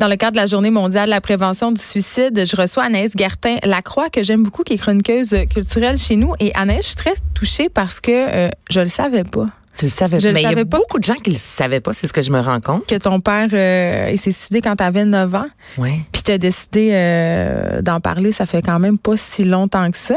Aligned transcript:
Dans 0.00 0.08
le 0.08 0.16
cadre 0.16 0.32
de 0.32 0.36
la 0.40 0.46
Journée 0.46 0.70
mondiale 0.70 1.04
de 1.04 1.10
la 1.10 1.20
prévention 1.20 1.72
du 1.72 1.82
suicide, 1.82 2.46
je 2.46 2.56
reçois 2.56 2.84
Anaïs 2.84 3.12
Gertin-Lacroix, 3.14 4.08
que 4.08 4.22
j'aime 4.22 4.42
beaucoup, 4.42 4.62
qui 4.62 4.72
est 4.72 4.78
chroniqueuse 4.78 5.36
culturelle 5.50 5.98
chez 5.98 6.16
nous. 6.16 6.32
Et 6.40 6.54
Anaïs, 6.54 6.80
je 6.80 6.86
suis 6.86 6.96
très 6.96 7.12
touchée 7.34 7.68
parce 7.68 8.00
que 8.00 8.10
euh, 8.10 8.48
je 8.70 8.80
le 8.80 8.86
savais 8.86 9.24
pas. 9.24 9.48
Tu 9.76 9.84
le 9.84 9.90
savais 9.90 10.18
Je 10.18 10.28
le 10.28 10.32
mais 10.32 10.40
il 10.40 10.44
y 10.44 10.48
savais 10.48 10.62
a 10.62 10.64
pas. 10.64 10.78
beaucoup 10.78 10.98
de 10.98 11.04
gens 11.04 11.16
qui 11.22 11.28
le 11.32 11.36
savaient 11.36 11.80
pas, 11.80 11.92
c'est 11.92 12.06
ce 12.06 12.14
que 12.14 12.22
je 12.22 12.30
me 12.30 12.40
rends 12.40 12.60
compte. 12.62 12.86
Que 12.86 12.94
ton 12.94 13.20
père, 13.20 13.50
euh, 13.52 14.08
il 14.10 14.16
s'est 14.16 14.30
suicidé 14.30 14.62
quand 14.62 14.76
tu 14.76 14.84
avais 14.84 15.04
9 15.04 15.34
ans. 15.34 15.48
Ouais. 15.76 16.00
Puis 16.12 16.22
tu 16.22 16.32
as 16.32 16.38
décidé 16.38 16.92
euh, 16.94 17.82
d'en 17.82 18.00
parler, 18.00 18.32
ça 18.32 18.46
fait 18.46 18.62
quand 18.62 18.78
même 18.78 18.96
pas 18.96 19.18
si 19.18 19.44
longtemps 19.44 19.90
que 19.90 19.98
ça. 19.98 20.16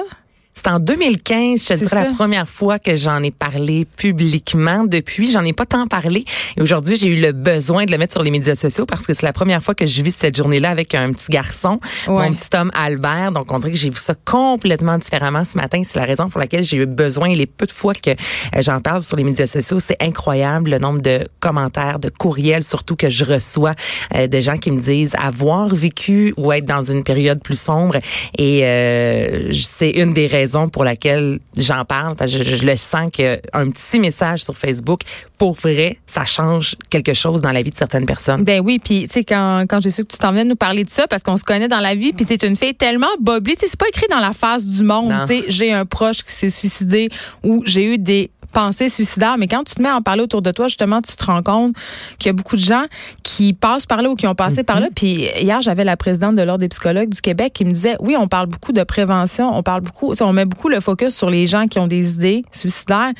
C'est 0.55 0.67
en 0.67 0.79
2015, 0.79 1.61
je 1.61 1.67
te 1.73 1.77
C'est 1.79 1.85
dirais, 1.87 2.05
la 2.05 2.11
première 2.13 2.47
fois 2.47 2.77
que 2.77 2.95
j'en 2.95 3.21
ai 3.23 3.31
parlé 3.31 3.85
publiquement. 3.97 4.83
Depuis, 4.85 5.31
j'en 5.31 5.43
ai 5.43 5.51
pas 5.51 5.65
tant 5.65 5.87
parlé. 5.87 6.25
Et 6.57 6.61
aujourd'hui, 6.61 6.95
j'ai 6.95 7.07
eu 7.07 7.19
le 7.19 7.31
besoin 7.31 7.85
de 7.85 7.91
le 7.91 7.97
mettre 7.97 8.13
sur 8.13 8.23
les 8.23 8.29
médias 8.29 8.53
sociaux 8.55 8.85
parce 8.85 9.07
que 9.07 9.13
c'est 9.15 9.25
la 9.25 9.33
première 9.33 9.63
fois 9.63 9.73
que 9.73 9.85
je 9.87 10.01
vis 10.03 10.11
cette 10.15 10.37
journée-là 10.37 10.69
avec 10.69 10.93
un 10.93 11.11
petit 11.11 11.29
garçon, 11.29 11.79
Ouais. 12.07 12.29
mon 12.29 12.33
petit 12.35 12.55
homme 12.55 12.69
Albert. 12.75 13.31
Donc, 13.31 13.51
on 13.51 13.57
dirait 13.57 13.71
que 13.71 13.77
j'ai 13.77 13.89
vu 13.89 13.95
ça 13.97 14.13
complètement 14.25 14.97
différemment 14.99 15.43
ce 15.43 15.57
matin. 15.57 15.81
C'est 15.83 15.97
la 15.99 16.05
raison 16.05 16.29
pour 16.29 16.39
laquelle 16.39 16.63
j'ai 16.63 16.77
eu 16.77 16.85
besoin, 16.85 17.33
les 17.33 17.47
peu 17.47 17.65
de 17.65 17.71
fois 17.71 17.93
que 17.95 18.11
euh, 18.11 18.61
j'en 18.61 18.79
parle 18.79 19.01
sur 19.01 19.17
les 19.17 19.23
médias 19.23 19.47
sociaux, 19.47 19.79
c'est 19.79 19.97
incroyable 20.01 20.69
le 20.69 20.77
nombre 20.77 21.01
de 21.01 21.27
commentaires, 21.39 21.97
de 21.97 22.09
courriels 22.09 22.63
surtout 22.63 22.95
que 22.95 23.09
je 23.09 23.25
reçois 23.25 23.73
euh, 24.15 24.27
de 24.27 24.39
gens 24.39 24.57
qui 24.57 24.69
me 24.71 24.79
disent 24.79 25.15
avoir 25.19 25.67
vécu 25.73 26.33
ou 26.37 26.51
être 26.51 26.65
dans 26.65 26.83
une 26.83 27.03
période 27.03 27.41
plus 27.41 27.59
sombre. 27.59 27.97
Et 28.37 28.61
euh, 28.63 29.51
c'est 29.51 29.89
une 29.89 30.13
des 30.13 30.27
raisons 30.27 30.42
pour 30.71 30.83
laquelle 30.83 31.39
j'en 31.57 31.85
parle. 31.85 32.15
Parce 32.15 32.31
que 32.31 32.43
je, 32.43 32.55
je 32.57 32.65
le 32.65 32.75
sens 32.75 33.09
qu'un 33.11 33.69
petit 33.69 33.99
message 33.99 34.43
sur 34.43 34.57
Facebook, 34.57 35.01
pour 35.37 35.53
vrai, 35.53 35.99
ça 36.05 36.25
change 36.25 36.75
quelque 36.89 37.13
chose 37.13 37.41
dans 37.41 37.51
la 37.51 37.61
vie 37.61 37.71
de 37.71 37.77
certaines 37.77 38.05
personnes. 38.05 38.43
Ben 38.43 38.61
oui, 38.63 38.79
puis 38.79 39.03
tu 39.03 39.13
sais 39.13 39.23
quand, 39.23 39.65
quand 39.67 39.81
j'ai 39.81 39.91
su 39.91 40.03
que 40.05 40.11
tu 40.11 40.17
t'en 40.17 40.31
venais 40.31 40.43
de 40.43 40.49
nous 40.49 40.55
parler 40.55 40.83
de 40.83 40.89
ça 40.89 41.07
parce 41.07 41.23
qu'on 41.23 41.37
se 41.37 41.43
connaît 41.43 41.67
dans 41.67 41.79
la 41.79 41.95
vie, 41.95 42.13
puis 42.13 42.25
t'es 42.25 42.47
une 42.47 42.55
fille 42.55 42.75
tellement 42.75 43.07
boblée, 43.19 43.55
tu 43.55 43.61
sais 43.61 43.67
c'est 43.67 43.79
pas 43.79 43.87
écrit 43.87 44.07
dans 44.09 44.19
la 44.19 44.33
face 44.33 44.65
du 44.65 44.83
monde, 44.83 45.13
tu 45.21 45.27
sais 45.27 45.43
j'ai 45.47 45.73
un 45.73 45.85
proche 45.85 46.23
qui 46.23 46.31
s'est 46.31 46.49
suicidé 46.49 47.09
ou 47.43 47.63
j'ai 47.65 47.93
eu 47.93 47.97
des 47.97 48.31
pensées 48.53 48.89
suicidaires, 48.89 49.37
mais 49.37 49.47
quand 49.47 49.63
tu 49.63 49.75
te 49.75 49.81
mets 49.81 49.89
à 49.89 49.95
en 49.95 50.01
parler 50.01 50.21
autour 50.23 50.41
de 50.41 50.51
toi, 50.51 50.67
justement, 50.67 51.01
tu 51.01 51.15
te 51.15 51.25
rends 51.25 51.43
compte 51.43 51.75
qu'il 52.19 52.27
y 52.27 52.29
a 52.29 52.33
beaucoup 52.33 52.55
de 52.55 52.61
gens 52.61 52.85
qui 53.23 53.53
passent 53.53 53.85
par 53.85 54.01
là 54.01 54.09
ou 54.09 54.15
qui 54.15 54.27
ont 54.27 54.35
passé 54.35 54.63
par 54.63 54.79
là. 54.79 54.87
Puis 54.95 55.27
hier, 55.39 55.61
j'avais 55.61 55.83
la 55.83 55.97
présidente 55.97 56.35
de 56.35 56.41
l'Ordre 56.41 56.59
des 56.59 56.69
psychologues 56.69 57.09
du 57.09 57.21
Québec 57.21 57.53
qui 57.53 57.65
me 57.65 57.71
disait, 57.71 57.95
oui, 57.99 58.15
on 58.17 58.27
parle 58.27 58.47
beaucoup 58.47 58.71
de 58.71 58.83
prévention, 58.83 59.55
on 59.55 59.63
parle 59.63 59.81
beaucoup, 59.81 60.13
on 60.21 60.33
met 60.33 60.45
beaucoup 60.45 60.69
le 60.69 60.79
focus 60.79 61.15
sur 61.15 61.29
les 61.29 61.47
gens 61.47 61.67
qui 61.67 61.79
ont 61.79 61.87
des 61.87 62.13
idées 62.13 62.43
suicidaires, 62.51 63.11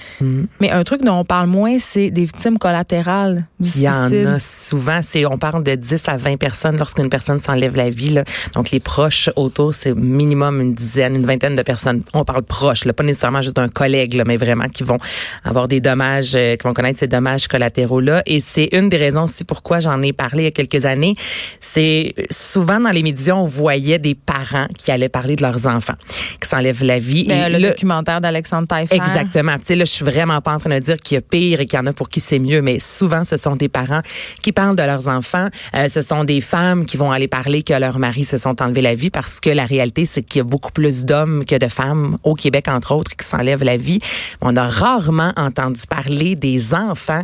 mais 0.60 0.72
un 0.72 0.84
truc 0.84 1.04
dont 1.04 1.20
on 1.20 1.26
parle 1.26 1.48
moins, 1.48 1.78
c'est 1.80 2.12
des 2.12 2.26
victimes 2.26 2.58
collatérales 2.58 3.46
du 3.60 3.70
Il 3.76 3.82
y 3.82 3.90
en 3.90 4.12
a 4.26 4.40
souvent. 4.40 5.00
C'est, 5.02 5.26
on 5.26 5.38
parle 5.38 5.64
de 5.64 5.76
10 5.76 6.08
à 6.08 6.18
20 6.18 6.38
personnes 6.38 6.78
lorsqu'une 6.78 7.10
personne 7.10 7.40
s'enlève 7.40 7.76
la 7.76 7.90
vie. 7.90 8.10
Là. 8.10 8.24
Donc, 8.56 8.72
les 8.72 8.80
proches 8.80 9.30
autour, 9.36 9.74
c'est 9.74 9.96
minimum 9.96 10.62
une 10.62 10.74
dizaine, 10.74 11.16
une 11.16 11.26
vingtaine 11.26 11.56
de 11.56 11.62
personnes. 11.62 12.04
On 12.14 12.24
parle 12.24 12.44
proches, 12.44 12.86
là, 12.86 12.94
pas 12.94 13.04
nécessairement 13.04 13.42
juste 13.42 13.56
d'un 13.56 13.68
collègue, 13.68 14.14
là, 14.14 14.24
mais 14.26 14.38
vraiment 14.38 14.68
qui 14.68 14.84
vont 14.84 15.00
avoir 15.44 15.68
des 15.68 15.80
dommages, 15.80 16.34
euh, 16.36 16.56
qui 16.56 16.64
vont 16.64 16.74
connaître 16.74 17.00
ces 17.00 17.08
dommages 17.08 17.48
collatéraux-là. 17.48 18.24
Et 18.26 18.40
c'est 18.40 18.70
une 18.72 18.90
des 18.90 18.98
raisons 18.98 19.24
aussi 19.24 19.44
pourquoi 19.44 19.80
j'en 19.80 20.02
ai 20.02 20.14
parlé 20.14 20.44
il 20.44 20.46
y 20.46 20.48
a 20.48 20.52
quelques 20.52 20.86
années. 20.86 21.16
C'est 21.60 22.14
souvent 22.30 22.80
dans 22.80 22.92
les 22.92 23.04
médias, 23.04 23.36
on 23.36 23.46
voyait 23.46 24.00
des 24.00 24.16
parents 24.16 24.68
qui 24.78 24.92
allaient 24.92 25.10
parler 25.10 25.36
de 25.36 25.42
leurs 25.42 25.68
enfants 25.68 25.96
qui 26.40 26.50
s'enlèvent 26.50 26.84
la 26.84 27.00
vie. 27.00 27.26
Ben, 27.28 27.48
Et 27.48 27.60
le 27.60 27.70
documentaire 27.70 28.22
d'Alexandre 28.22 28.68
Taillefer. 28.68 28.96
Exactement. 28.96 29.56
Tu 29.58 29.66
sais, 29.66 29.76
là, 29.76 29.86
je 29.86 29.92
suis 29.92 30.06
vraiment 30.06 30.42
pas 30.42 30.54
en 30.54 30.60
train 30.60 30.70
de 30.70 30.80
dire 30.80 30.98
qu'il 30.98 31.16
y 31.16 31.18
a 31.18 31.22
pire 31.22 31.62
et 31.62 31.66
qu'il 31.66 31.78
y 31.78 31.82
en 31.82 31.86
a 31.86 31.94
pour 31.94 32.10
qui 32.10 32.20
c'est 32.20 32.40
mieux, 32.40 32.62
mais 32.62 32.80
souvent, 32.80 33.24
ce 33.24 33.38
sont 33.38 33.56
des 33.56 33.70
parents 33.70 34.02
qui 34.42 34.52
parlent 34.52 34.76
de 34.76 34.84
leurs 34.84 35.08
enfants. 35.08 35.48
Euh, 35.76 35.88
ce 35.88 36.02
sont 36.02 36.24
des 36.24 36.42
femmes 36.42 36.86
qui 36.86 36.98
vont 36.98 37.12
aller 37.12 37.28
parler 37.28 37.64
que 37.64 37.74
leurs 37.74 38.00
maris 38.00 38.26
se 38.26 38.38
sont 38.38 38.62
enlevés 38.62 38.82
la 38.82 38.96
vie 38.96 39.10
parce 39.10 39.40
que 39.40 39.50
la 39.50 39.66
réalité, 39.66 40.06
c'est 40.06 40.24
qu'il 40.24 40.40
y 40.40 40.42
a 40.42 40.44
beaucoup 40.44 40.72
plus 40.72 41.06
d'hommes 41.06 41.46
que 41.46 41.56
de 41.56 41.68
femmes 41.68 42.18
au 42.24 42.36
Québec, 42.36 42.68
entre 42.68 42.94
autres, 42.94 43.16
qui 43.16 43.26
s'enlèvent 43.26 43.64
la 43.64 43.78
vie. 43.78 44.00
On 44.42 44.56
a 44.56 44.68
rarement 44.68 45.13
entendu 45.20 45.82
parler 45.88 46.36
des 46.36 46.74
enfants 46.74 47.24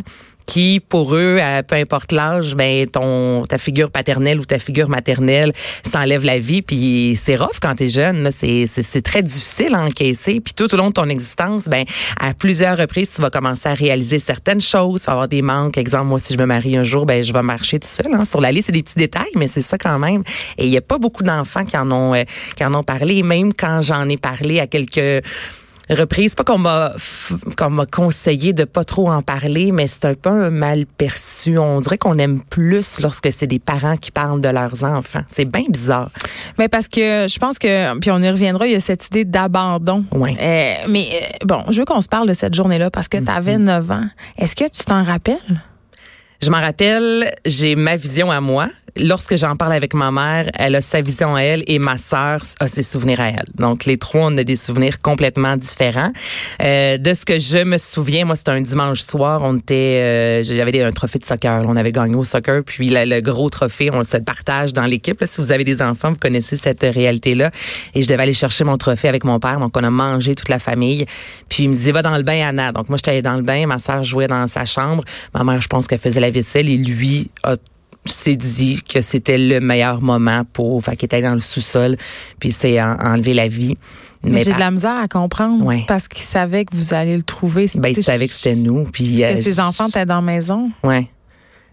qui, 0.50 0.80
pour 0.80 1.16
eux, 1.16 1.40
peu 1.68 1.76
importe 1.76 2.12
l'âge, 2.12 2.56
ben 2.56 2.88
ton 2.88 3.46
ta 3.48 3.60
figure 3.60 3.92
paternelle 3.92 4.40
ou 4.40 4.46
ta 4.46 4.58
figure 4.58 4.90
maternelle 4.90 5.54
s'enlève 5.88 6.26
la 6.26 6.40
vie. 6.40 6.64
Puis 6.64 7.16
c'est 7.22 7.36
rough 7.36 7.60
quand 7.62 7.76
t'es 7.76 7.90
jeune. 7.90 8.32
C'est 8.36 8.66
c'est 8.66 9.02
très 9.04 9.22
difficile 9.22 9.76
à 9.76 9.84
encaisser. 9.84 10.40
Puis 10.40 10.54
tout 10.56 10.74
au 10.74 10.78
long 10.78 10.88
de 10.88 10.94
ton 10.94 11.08
existence, 11.08 11.66
ben 11.66 11.86
à 12.20 12.34
plusieurs 12.34 12.80
reprises, 12.80 13.12
tu 13.16 13.22
vas 13.22 13.30
commencer 13.30 13.70
à 13.70 13.76
réaliser 13.76 14.18
certaines 14.18 14.62
choses. 14.62 15.02
Tu 15.02 15.06
vas 15.06 15.14
avoir 15.14 15.28
des 15.28 15.44
manques. 15.44 15.78
Exemple, 15.78 16.06
moi, 16.06 16.18
si 16.18 16.34
je 16.34 16.40
me 16.40 16.46
marie 16.46 16.78
un 16.78 16.84
jour, 16.84 17.06
ben 17.06 17.24
je 17.24 17.32
vais 17.32 17.44
marcher 17.44 17.78
tout 17.78 17.88
seul. 17.88 18.12
Hein. 18.12 18.26
Sur 18.26 18.42
la 18.42 18.52
liste, 18.52 18.68
c'est 18.68 18.72
des 18.72 18.82
petits 18.82 18.98
détails, 18.98 19.32
mais 19.36 19.48
c'est 19.48 19.62
ça 19.62 19.78
quand 19.78 20.00
même. 20.00 20.24
Et 20.58 20.66
il 20.66 20.72
y 20.72 20.78
a 20.78 20.82
pas 20.82 20.98
beaucoup 20.98 21.24
d'enfants 21.24 21.64
qui 21.64 21.78
en 21.78 21.92
ont 21.92 22.16
euh, 22.16 22.24
qui 22.56 22.66
en 22.66 22.74
ont 22.74 22.84
parlé. 22.84 23.22
Même 23.22 23.54
quand 23.54 23.84
j'en 23.84 24.10
ai 24.10 24.18
parlé 24.18 24.60
à 24.60 24.66
quelques 24.66 25.24
reprise. 25.90 26.36
Pas 26.36 26.44
qu'on 26.44 26.58
m'a 26.58 26.94
qu'on 27.58 27.70
m'a 27.70 27.86
conseillé 27.86 28.54
de 28.54 28.64
pas 28.64 28.84
trop 28.84 29.10
en 29.10 29.22
parler, 29.22 29.72
mais 29.72 29.88
c'est 29.88 30.06
un 30.06 30.14
peu 30.14 30.30
un 30.30 30.50
mal 30.50 30.86
perçu. 30.86 31.58
On 31.58 31.82
dirait 31.82 31.98
qu'on 31.98 32.18
aime 32.18 32.42
plus 32.42 33.00
lorsque 33.02 33.32
c'est 33.32 33.48
des 33.48 33.60
parents 33.60 33.98
qui 33.98 34.12
parlent 34.12 34.42
de 34.42 34.50
leurs 34.50 34.84
enfants. 34.84 35.22
C'est 35.28 35.46
bien 35.46 35.64
bizarre. 35.70 36.10
Mais 36.58 36.68
parce 36.68 36.88
que 36.88 37.28
je 37.28 37.40
pense 37.40 37.60
que, 37.60 37.98
puis 38.00 38.12
on 38.12 38.20
y 38.20 38.30
reviendra, 38.30 38.68
il 38.68 38.74
y 38.74 38.76
a 38.76 38.80
cette 38.82 39.06
idée 39.08 39.26
d'abandon. 39.26 40.04
Ouais. 40.12 40.36
Euh, 40.40 40.88
mais 40.90 41.08
euh, 41.14 41.46
bon, 41.46 41.64
je 41.70 41.80
veux 41.80 41.86
qu'on 41.86 42.02
se 42.02 42.08
parle 42.08 42.28
de 42.28 42.34
cette 42.34 42.54
journée-là 42.54 42.90
parce 42.90 43.08
que 43.08 43.18
tu 43.18 43.30
avais 43.30 43.58
9 43.58 43.92
ans. 43.92 44.08
Est-ce 44.38 44.56
que 44.56 44.66
tu 44.66 44.84
t'en 44.84 45.04
rappelles? 45.04 45.38
Je 46.42 46.50
m'en 46.52 46.62
rappelle, 46.62 47.30
j'ai 47.46 47.76
ma 47.76 47.98
vision 47.98 48.32
à 48.32 48.40
moi. 48.40 48.70
Lorsque 48.98 49.36
j'en 49.36 49.56
parle 49.56 49.74
avec 49.74 49.94
ma 49.94 50.12
mère, 50.12 50.50
elle 50.56 50.76
a 50.76 50.82
sa 50.82 51.02
vision 51.02 51.36
à 51.36 51.42
elle 51.42 51.64
et 51.68 51.80
ma 51.80 51.98
sœur 51.98 52.42
a 52.60 52.68
ses 52.68 52.84
souvenirs 52.84 53.22
à 53.22 53.30
elle. 53.30 53.46
Donc 53.56 53.86
les 53.86 53.98
trois, 53.98 54.28
on 54.28 54.38
a 54.38 54.44
des 54.44 54.56
souvenirs 54.56 55.02
complètement 55.02 55.58
différents. 55.58 56.12
Euh, 56.62 56.98
de 56.98 57.14
ce 57.14 57.26
que 57.26 57.40
je 57.40 57.64
me 57.64 57.78
souviens, 57.78 58.26
moi 58.26 58.36
c'était 58.36 58.52
un 58.52 58.62
dimanche 58.62 59.02
soir, 59.02 59.42
on 59.44 59.58
était, 59.58 59.74
euh, 59.74 60.44
j'avais 60.44 60.82
un 60.84 60.92
trophée 60.92 61.20
de 61.20 61.26
soccer. 61.26 61.62
là. 61.62 61.66
On 61.68 61.76
avait 61.76 61.92
gagné 61.92 62.16
au 62.16 62.24
soccer, 62.24 62.64
puis 62.64 62.90
le 62.90 63.20
gros 63.22 63.50
trophée, 63.50 63.90
on 63.92 64.04
se 64.04 64.18
partage 64.18 64.74
dans 64.74 64.86
l'équipe. 64.86 65.20
là. 65.20 65.28
Si 65.28 65.42
vous 65.42 65.52
avez 65.52 65.64
des 65.64 65.82
enfants, 65.82 66.10
vous 66.10 66.18
connaissez 66.20 66.56
cette 66.56 66.84
réalité-là. 66.84 67.52
Et 67.96 68.04
je 68.04 68.08
devais 68.08 68.24
aller 68.24 68.34
chercher 68.34 68.64
mon 68.64 68.78
trophée 68.78 69.08
avec 69.08 69.24
mon 69.24 69.40
père, 69.40 69.60
donc 69.60 69.76
on 69.76 69.84
a 69.84 69.90
mangé 69.90 70.36
toute 70.36 70.50
la 70.50 70.60
famille. 70.60 71.06
Puis 71.50 71.64
il 71.64 71.70
me 71.70 71.76
dit 71.76 71.92
va 71.92 72.02
dans 72.02 72.18
le 72.18 72.24
bain, 72.24 72.48
Anna. 72.48 72.72
Donc 72.72 72.90
moi 72.90 72.98
j'étais 72.98 73.12
allée 73.12 73.22
dans 73.22 73.36
le 73.36 73.44
bain, 73.44 73.66
ma 73.66 73.80
sœur 73.80 74.04
jouait 74.04 74.28
dans 74.28 74.48
sa 74.48 74.66
chambre, 74.66 75.04
ma 75.34 75.44
mère 75.44 75.62
je 75.62 75.68
pense 75.68 75.88
qu'elle 75.88 76.00
faisait 76.00 76.20
la 76.20 76.32
vaisselle 76.32 76.70
et 76.70 76.78
lui 76.78 77.30
a 77.44 77.56
s'est 78.06 78.36
dit 78.36 78.82
que 78.82 79.02
c'était 79.02 79.38
le 79.38 79.60
meilleur 79.60 80.02
moment 80.02 80.44
pour 80.54 80.84
fait 80.84 80.96
qu'il 80.96 81.06
était 81.06 81.22
dans 81.22 81.34
le 81.34 81.40
sous-sol 81.42 81.98
puis 82.40 82.52
c'est 82.52 82.82
enlevé 82.82 83.34
la 83.34 83.48
vie 83.48 83.78
Mais 84.24 84.44
j'ai 84.44 84.54
de 84.54 84.60
la 84.60 84.72
misère 84.72 84.98
à 84.98 85.08
comprendre 85.08 85.64
Ouais. 85.66 85.84
parce 85.88 86.08
qu'il 86.08 86.22
savait 86.22 86.66
que 86.66 86.76
vous 86.76 86.94
alliez 86.94 87.18
le 87.18 87.24
trouver. 87.24 87.70
ben, 87.76 87.94
il 87.96 88.04
savait 88.04 88.28
que 88.28 88.34
c'était 88.34 88.56
nous 88.56 88.86
puis 88.86 89.24
euh, 89.24 89.36
Que 89.36 89.42
ses 89.42 89.60
enfants 89.60 89.88
étaient 89.90 90.06
dans 90.06 90.16
la 90.16 90.22
maison. 90.22 90.72
Ouais. 90.84 91.08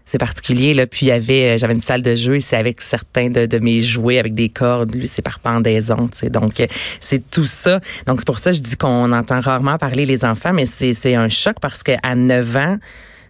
C'est 0.05 0.17
particulier 0.19 0.73
là. 0.73 0.87
Puis 0.87 1.07
il 1.07 1.09
y 1.09 1.11
avait, 1.11 1.55
euh, 1.55 1.57
j'avais 1.57 1.73
une 1.73 1.81
salle 1.81 2.01
de 2.01 2.15
jeu 2.15 2.35
et 2.35 2.39
c'est 2.39 2.55
avec 2.55 2.79
certains 2.81 3.29
de, 3.29 3.45
de 3.45 3.59
mes 3.59 3.81
jouets 3.81 4.19
avec 4.19 4.33
des 4.35 4.47
cordes. 4.47 4.95
Lui, 4.95 5.05
c'est 5.07 5.21
par 5.21 5.39
pendaison. 5.39 6.07
Tu 6.07 6.19
sais. 6.19 6.29
Donc 6.29 6.59
euh, 6.61 6.67
c'est 7.01 7.29
tout 7.29 7.45
ça. 7.45 7.81
Donc 8.05 8.19
c'est 8.19 8.25
pour 8.27 8.39
ça 8.39 8.51
que 8.51 8.57
je 8.57 8.61
dis 8.61 8.77
qu'on 8.77 9.11
entend 9.11 9.41
rarement 9.41 9.77
parler 9.77 10.05
les 10.05 10.23
enfants, 10.23 10.53
mais 10.53 10.65
c'est 10.65 10.93
c'est 10.93 11.15
un 11.15 11.27
choc 11.27 11.57
parce 11.61 11.83
qu'à 11.83 12.15
9 12.15 12.55
ans. 12.55 12.77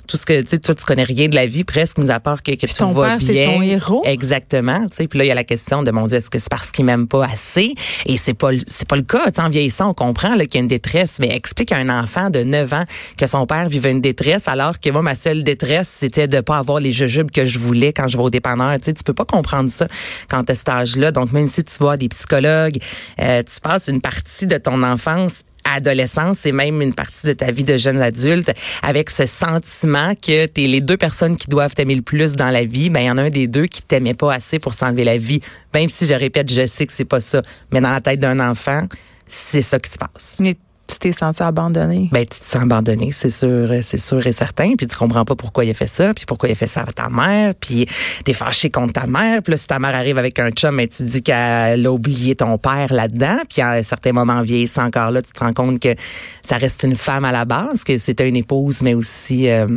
Tout 0.07 0.17
ce 0.17 0.25
que 0.25 0.41
tu 0.41 0.47
sais, 0.49 0.59
toi 0.59 0.73
tu 0.75 0.85
connais 0.85 1.03
rien 1.03 1.27
de 1.27 1.35
la 1.35 1.45
vie 1.45 1.63
presque, 1.63 1.97
mis 1.97 2.09
à 2.09 2.19
part 2.19 2.41
que, 2.43 2.51
que 2.53 2.65
tout 2.65 2.73
ton 2.75 2.91
va 2.91 3.09
père, 3.09 3.17
c'est 3.19 3.33
bien. 3.33 3.51
ton 3.51 3.61
héros. 3.61 4.01
Exactement. 4.05 4.87
Tu 4.89 4.95
sais, 4.97 5.07
puis 5.07 5.19
là 5.19 5.25
il 5.25 5.27
y 5.27 5.31
a 5.31 5.35
la 5.35 5.43
question 5.43 5.83
de 5.83 5.91
mon 5.91 6.05
Dieu, 6.07 6.17
est-ce 6.17 6.29
que 6.29 6.39
c'est 6.39 6.49
parce 6.49 6.71
qu'il 6.71 6.85
m'aime 6.85 7.07
pas 7.07 7.25
assez? 7.25 7.73
Et 8.05 8.17
c'est 8.17 8.33
pas 8.33 8.51
le- 8.51 8.59
c'est 8.67 8.87
pas 8.87 8.95
le 8.95 9.01
cas. 9.03 9.25
Tu 9.27 9.33
sais, 9.35 9.41
en 9.41 9.49
vieillissant, 9.49 9.89
on 9.89 9.93
comprend 9.93 10.35
là, 10.35 10.45
qu'il 10.45 10.55
y 10.55 10.57
a 10.57 10.61
une 10.61 10.67
détresse, 10.67 11.17
mais 11.19 11.29
explique 11.35 11.71
à 11.71 11.77
un 11.77 11.89
enfant 11.89 12.29
de 12.29 12.43
9 12.43 12.73
ans 12.73 12.85
que 13.17 13.27
son 13.27 13.45
père 13.45 13.67
vivait 13.69 13.91
une 13.91 14.01
détresse, 14.01 14.47
alors 14.47 14.79
que 14.79 14.89
moi 14.89 15.01
ma 15.01 15.15
seule 15.15 15.43
détresse 15.43 15.89
c'était 15.99 16.27
de 16.27 16.41
pas 16.41 16.57
avoir 16.57 16.79
les 16.79 16.91
jujubes 16.91 17.31
que 17.31 17.45
je 17.45 17.59
voulais 17.59 17.93
quand 17.93 18.07
je 18.07 18.17
vais 18.17 18.23
au 18.23 18.29
dépanneur. 18.29 18.75
Tu 18.79 18.85
sais, 18.85 18.93
tu 18.93 19.03
peux 19.03 19.13
pas 19.13 19.25
comprendre 19.25 19.69
ça 19.69 19.87
quand 20.29 20.43
tu 20.43 20.55
cet 20.55 20.69
âge-là. 20.69 21.11
Donc 21.11 21.31
même 21.33 21.47
si 21.47 21.63
tu 21.63 21.75
vois 21.79 21.97
des 21.97 22.07
psychologues, 22.09 22.77
euh, 23.21 23.43
tu 23.43 23.59
passes 23.61 23.87
une 23.89 24.01
partie 24.01 24.47
de 24.47 24.57
ton 24.57 24.81
enfance 24.83 25.43
adolescence 25.75 26.45
et 26.45 26.51
même 26.51 26.81
une 26.81 26.93
partie 26.93 27.27
de 27.27 27.33
ta 27.33 27.51
vie 27.51 27.63
de 27.63 27.77
jeune 27.77 28.01
adulte 28.01 28.51
avec 28.81 29.09
ce 29.09 29.25
sentiment 29.25 30.13
que 30.15 30.45
t'es 30.45 30.67
les 30.67 30.81
deux 30.81 30.97
personnes 30.97 31.37
qui 31.37 31.47
doivent 31.47 31.75
t'aimer 31.75 31.95
le 31.95 32.01
plus 32.01 32.33
dans 32.33 32.49
la 32.49 32.63
vie, 32.63 32.89
ben 32.89 33.01
il 33.01 33.05
y 33.05 33.11
en 33.11 33.17
a 33.17 33.23
un 33.23 33.29
des 33.29 33.47
deux 33.47 33.65
qui 33.65 33.81
t'aimait 33.81 34.13
pas 34.13 34.33
assez 34.33 34.59
pour 34.59 34.73
s'enlever 34.73 35.03
la 35.03 35.17
vie. 35.17 35.41
Même 35.73 35.89
si 35.89 36.05
je 36.05 36.13
répète, 36.13 36.51
je 36.51 36.65
sais 36.65 36.85
que 36.85 36.93
c'est 36.93 37.05
pas 37.05 37.21
ça, 37.21 37.41
mais 37.71 37.81
dans 37.81 37.91
la 37.91 38.01
tête 38.01 38.19
d'un 38.19 38.39
enfant, 38.39 38.87
c'est 39.27 39.61
ça 39.61 39.79
qui 39.79 39.91
se 39.91 39.97
passe. 39.97 40.41
Tu 40.87 40.99
t'es 40.99 41.11
senti 41.11 41.43
abandonné? 41.43 42.09
Ben, 42.11 42.21
tu 42.21 42.39
te 42.39 42.45
sens 42.45 42.63
abandonné, 42.63 43.11
c'est 43.11 43.29
sûr, 43.29 43.69
c'est 43.81 43.99
sûr 43.99 44.25
et 44.25 44.31
certain. 44.31 44.73
Puis 44.77 44.87
tu 44.87 44.97
comprends 44.97 45.25
pas 45.25 45.35
pourquoi 45.35 45.65
il 45.65 45.71
a 45.71 45.73
fait 45.73 45.87
ça, 45.87 46.13
puis 46.13 46.25
pourquoi 46.25 46.49
il 46.49 46.53
a 46.53 46.55
fait 46.55 46.67
ça 46.67 46.81
à 46.81 46.91
ta 46.91 47.09
mère, 47.09 47.53
puis 47.55 47.85
t'es 48.23 48.33
fâché 48.33 48.69
contre 48.69 48.93
ta 48.93 49.07
mère. 49.07 49.41
Puis 49.43 49.51
là, 49.51 49.57
si 49.57 49.67
ta 49.67 49.79
mère 49.79 49.95
arrive 49.95 50.17
avec 50.17 50.39
un 50.39 50.49
chum, 50.51 50.77
ben, 50.77 50.87
tu 50.87 51.03
dis 51.03 51.21
qu'elle 51.21 51.85
a 51.85 51.91
oublié 51.91 52.35
ton 52.35 52.57
père 52.57 52.93
là-dedans. 52.93 53.39
Puis 53.49 53.61
à 53.61 53.71
un 53.71 53.83
certain 53.83 54.13
moment, 54.13 54.33
en 54.33 54.41
vieillissant 54.41 54.85
encore 54.85 55.11
là, 55.11 55.21
tu 55.21 55.31
te 55.31 55.39
rends 55.39 55.53
compte 55.53 55.79
que 55.79 55.93
ça 56.41 56.57
reste 56.57 56.83
une 56.83 56.95
femme 56.95 57.25
à 57.25 57.31
la 57.31 57.45
base, 57.45 57.83
que 57.83 57.97
c'était 57.97 58.27
une 58.27 58.37
épouse, 58.37 58.81
mais 58.81 58.93
aussi... 58.93 59.49
euh, 59.49 59.67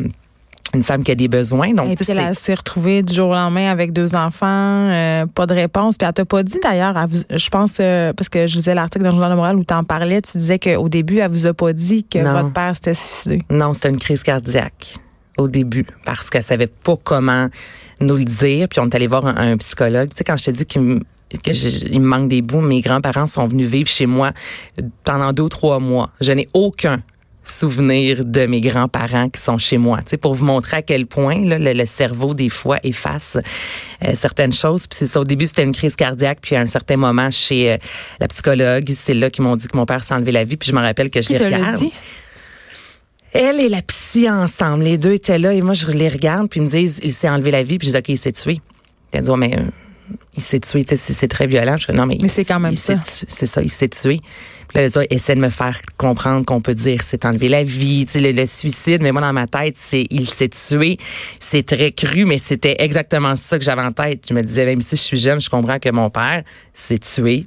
une 0.74 0.82
femme 0.82 1.02
qui 1.02 1.10
a 1.10 1.14
des 1.14 1.28
besoins. 1.28 1.72
Donc, 1.72 1.90
Et 1.90 1.96
puis 1.96 2.06
elle 2.10 2.34
s'est 2.34 2.54
retrouvée 2.54 3.02
du 3.02 3.12
jour 3.12 3.30
au 3.30 3.34
lendemain 3.34 3.70
avec 3.70 3.92
deux 3.92 4.14
enfants, 4.14 4.46
euh, 4.46 5.26
pas 5.26 5.46
de 5.46 5.54
réponse. 5.54 5.96
Puis 5.96 6.06
elle 6.06 6.14
t'a 6.14 6.24
pas 6.24 6.42
dit 6.42 6.58
d'ailleurs, 6.62 6.94
je 7.30 7.48
pense, 7.48 7.78
euh, 7.80 8.12
parce 8.12 8.28
que 8.28 8.46
je 8.46 8.56
lisais 8.56 8.74
l'article 8.74 9.04
dans 9.04 9.10
le 9.10 9.16
Journal 9.16 9.30
de 9.30 9.36
Montréal 9.36 9.56
où 9.56 9.64
tu 9.64 9.74
en 9.74 9.84
parlais, 9.84 10.20
tu 10.22 10.38
disais 10.38 10.58
qu'au 10.58 10.88
début, 10.88 11.18
elle 11.18 11.30
vous 11.30 11.46
a 11.46 11.54
pas 11.54 11.72
dit 11.72 12.04
que 12.04 12.18
votre 12.18 12.52
père 12.52 12.74
s'était 12.74 12.94
suicidé. 12.94 13.42
Non, 13.50 13.74
c'était 13.74 13.90
une 13.90 13.98
crise 13.98 14.22
cardiaque 14.22 14.96
au 15.38 15.48
début 15.48 15.86
parce 16.04 16.30
qu'elle 16.30 16.42
savait 16.42 16.66
pas 16.66 16.96
comment 17.02 17.48
nous 18.00 18.16
le 18.16 18.24
dire. 18.24 18.68
Puis 18.68 18.80
on 18.80 18.86
est 18.86 18.94
allé 18.94 19.06
voir 19.06 19.26
un, 19.26 19.56
psychologue. 19.56 20.10
Tu 20.10 20.18
sais, 20.18 20.24
quand 20.24 20.36
je 20.36 20.44
t'ai 20.46 20.52
dit 20.52 20.66
qu'il 20.66 20.82
me 20.82 21.00
me 21.32 21.98
manque 22.00 22.28
des 22.28 22.42
bouts. 22.42 22.60
Mes 22.60 22.80
grands-parents 22.80 23.28
sont 23.28 23.46
venus 23.46 23.68
vivre 23.68 23.88
chez 23.88 24.06
moi 24.06 24.32
pendant 25.04 25.32
deux 25.32 25.44
ou 25.44 25.48
trois 25.48 25.78
mois. 25.78 26.10
Je 26.20 26.32
n'ai 26.32 26.48
aucun 26.54 27.02
souvenir 27.42 28.24
de 28.24 28.46
mes 28.46 28.60
grands-parents 28.60 29.28
qui 29.30 29.40
sont 29.40 29.58
chez 29.58 29.78
moi, 29.78 29.98
tu 29.98 30.10
sais, 30.10 30.16
pour 30.16 30.34
vous 30.34 30.44
montrer 30.44 30.78
à 30.78 30.82
quel 30.82 31.06
point 31.06 31.44
là, 31.44 31.58
le, 31.58 31.86
cerveau 31.86 32.34
des 32.34 32.48
fois 32.48 32.78
efface 32.82 33.38
euh, 34.04 34.12
certaines 34.14 34.52
choses. 34.52 34.86
Puis 34.86 34.98
c'est 34.98 35.06
ça. 35.06 35.20
Au 35.20 35.24
début, 35.24 35.46
c'était 35.46 35.62
une 35.62 35.72
crise 35.72 35.96
cardiaque, 35.96 36.38
puis 36.42 36.54
à 36.56 36.60
un 36.60 36.66
certain 36.66 36.96
moment 36.96 37.30
chez 37.30 37.72
euh, 37.72 37.76
la 38.20 38.28
psychologue, 38.28 38.88
c'est 38.94 39.14
là 39.14 39.30
qu'ils 39.30 39.44
m'ont 39.44 39.56
dit 39.56 39.68
que 39.68 39.76
mon 39.76 39.86
père 39.86 40.04
s'est 40.04 40.14
enlevé 40.14 40.32
la 40.32 40.44
vie. 40.44 40.56
Puis 40.56 40.68
je 40.70 40.74
me 40.74 40.80
rappelle 40.80 41.10
que 41.10 41.22
je 41.22 41.30
les 41.30 41.38
regarde. 41.38 41.76
Dit? 41.76 41.92
Elle 43.32 43.60
et 43.60 43.68
la 43.68 43.82
psy 43.82 44.28
ensemble, 44.28 44.84
les 44.84 44.98
deux 44.98 45.12
étaient 45.12 45.38
là 45.38 45.52
et 45.52 45.62
moi 45.62 45.74
je 45.74 45.86
les 45.86 46.08
regarde 46.08 46.48
puis 46.48 46.58
ils 46.58 46.64
me 46.64 46.68
disent 46.68 47.00
il 47.04 47.12
s'est 47.12 47.28
enlevé 47.28 47.52
la 47.52 47.62
vie 47.62 47.78
puis 47.78 47.86
je 47.86 47.92
dis 47.92 47.98
ok 47.98 48.08
il 48.08 48.18
s'est 48.18 48.32
tué. 48.32 48.60
Elle 49.12 49.22
dit 49.22 49.30
mais 49.36 49.56
euh, 49.56 49.62
il 50.36 50.42
s'est 50.42 50.60
tué, 50.60 50.84
c'est 50.86 51.28
très 51.28 51.46
violent. 51.46 51.76
Je 51.76 51.86
dis, 51.86 51.96
non 51.96 52.06
mais, 52.06 52.18
mais 52.20 52.28
c'est 52.28 52.44
quand 52.44 52.60
même 52.60 52.74
ça. 52.74 52.94
C'est 53.04 53.46
ça, 53.46 53.62
il 53.62 53.70
s'est 53.70 53.88
tué. 53.88 54.20
Là, 54.74 54.86
ils 54.86 55.06
essaient 55.10 55.34
de 55.34 55.40
me 55.40 55.48
faire 55.48 55.80
comprendre 55.96 56.44
qu'on 56.44 56.60
peut 56.60 56.74
dire 56.74 57.02
c'est 57.02 57.24
enlevé 57.24 57.48
la 57.48 57.62
vie, 57.62 58.06
tu 58.06 58.12
sais, 58.12 58.32
le, 58.32 58.46
suicide. 58.46 59.02
Mais 59.02 59.12
moi, 59.12 59.20
dans 59.20 59.32
ma 59.32 59.46
tête, 59.46 59.76
c'est 59.78 60.06
il 60.10 60.28
s'est 60.28 60.48
tué. 60.48 60.98
C'est 61.38 61.66
très 61.66 61.92
cru, 61.92 62.24
mais 62.24 62.38
c'était 62.38 62.76
exactement 62.78 63.36
ça 63.36 63.58
que 63.58 63.64
j'avais 63.64 63.82
en 63.82 63.92
tête. 63.92 64.24
Je 64.28 64.34
me 64.34 64.42
disais, 64.42 64.64
même 64.64 64.80
si 64.80 64.96
je 64.96 65.02
suis 65.02 65.18
jeune, 65.18 65.40
je 65.40 65.50
comprends 65.50 65.78
que 65.78 65.90
mon 65.90 66.10
père 66.10 66.42
s'est 66.72 66.98
tué 66.98 67.46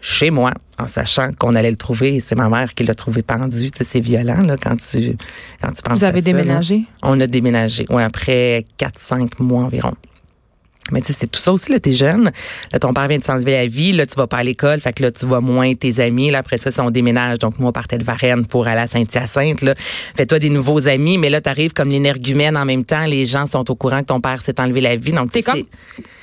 chez 0.00 0.30
moi, 0.30 0.52
en 0.78 0.86
sachant 0.86 1.30
qu'on 1.36 1.54
allait 1.56 1.70
le 1.70 1.76
trouver. 1.76 2.20
C'est 2.20 2.36
ma 2.36 2.48
mère 2.48 2.74
qui 2.74 2.84
l'a 2.84 2.94
trouvé 2.94 3.22
pendu. 3.22 3.70
Tu 3.70 3.78
sais, 3.78 3.84
c'est 3.84 4.00
violent 4.00 4.42
là 4.42 4.56
quand 4.56 4.76
tu 4.76 5.16
quand 5.60 5.72
tu 5.72 5.82
penses. 5.82 5.98
Vous 5.98 6.04
avez 6.04 6.22
déménagé? 6.22 6.84
On 7.02 7.20
a 7.20 7.26
déménagé. 7.26 7.86
Ouais, 7.90 8.04
après 8.04 8.64
4-5 8.78 9.42
mois 9.42 9.64
environ. 9.64 9.94
Mais 10.92 11.00
tu 11.00 11.08
sais, 11.08 11.12
c'est 11.12 11.26
tout 11.26 11.40
ça 11.40 11.52
aussi, 11.52 11.72
là, 11.72 11.80
t'es 11.80 11.92
jeune. 11.92 12.30
Là, 12.72 12.78
ton 12.78 12.92
père 12.92 13.08
vient 13.08 13.18
de 13.18 13.24
s'enlever 13.24 13.52
la 13.52 13.66
vie. 13.66 13.92
Là, 13.92 14.06
tu 14.06 14.14
vas 14.14 14.26
pas 14.26 14.38
à 14.38 14.42
l'école. 14.44 14.80
Fait 14.80 14.92
que 14.92 15.02
là, 15.02 15.10
tu 15.10 15.26
vois 15.26 15.40
moins 15.40 15.74
tes 15.74 16.00
amis. 16.00 16.30
Là, 16.30 16.38
après 16.38 16.58
ça, 16.58 16.70
si 16.70 16.80
on 16.80 16.90
déménage. 16.90 17.38
Donc, 17.38 17.58
moi, 17.58 17.70
on 17.70 17.72
partait 17.72 17.98
de 17.98 18.04
Varennes 18.04 18.46
pour 18.46 18.68
aller 18.68 18.80
à 18.80 18.86
Saint-Hyacinthe, 18.86 19.62
là. 19.62 19.74
Fais-toi 20.14 20.38
des 20.38 20.50
nouveaux 20.50 20.86
amis. 20.86 21.18
Mais 21.18 21.28
là, 21.28 21.40
t'arrives 21.40 21.72
comme 21.72 21.88
l'énergumène 21.88 22.56
en 22.56 22.64
même 22.64 22.84
temps. 22.84 23.06
Les 23.06 23.24
gens 23.24 23.46
sont 23.46 23.68
au 23.70 23.74
courant 23.74 24.00
que 24.00 24.06
ton 24.06 24.20
père 24.20 24.42
s'est 24.42 24.60
enlevé 24.60 24.80
la 24.80 24.96
vie. 24.96 25.12
Donc, 25.12 25.30
c'est 25.32 25.42
comme 25.42 25.64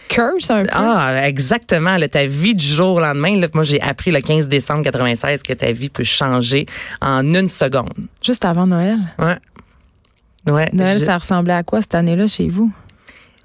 curse 0.07 0.49
un 0.49 0.63
peu. 0.63 0.69
Ah, 0.71 1.27
exactement. 1.27 1.97
Là, 1.97 2.07
ta 2.07 2.25
vie 2.25 2.53
du 2.53 2.65
jour 2.65 2.95
au 2.95 2.99
lendemain. 2.99 3.39
Là, 3.39 3.47
moi, 3.53 3.63
j'ai 3.63 3.81
appris 3.81 4.11
le 4.11 4.21
15 4.21 4.47
décembre 4.47 4.83
96 4.83 5.43
que 5.43 5.53
ta 5.53 5.71
vie 5.71 5.89
peut 5.89 6.03
changer 6.03 6.65
en 7.01 7.25
une 7.33 7.47
seconde. 7.47 7.93
Juste 8.23 8.45
avant 8.45 8.67
Noël? 8.67 8.97
Ouais. 9.19 9.37
Ouais. 10.49 10.69
Noël, 10.73 10.99
ça 10.99 11.17
ressemblait 11.17 11.53
à 11.53 11.63
quoi 11.63 11.81
cette 11.81 11.95
année-là 11.95 12.27
chez 12.27 12.47
vous? 12.47 12.71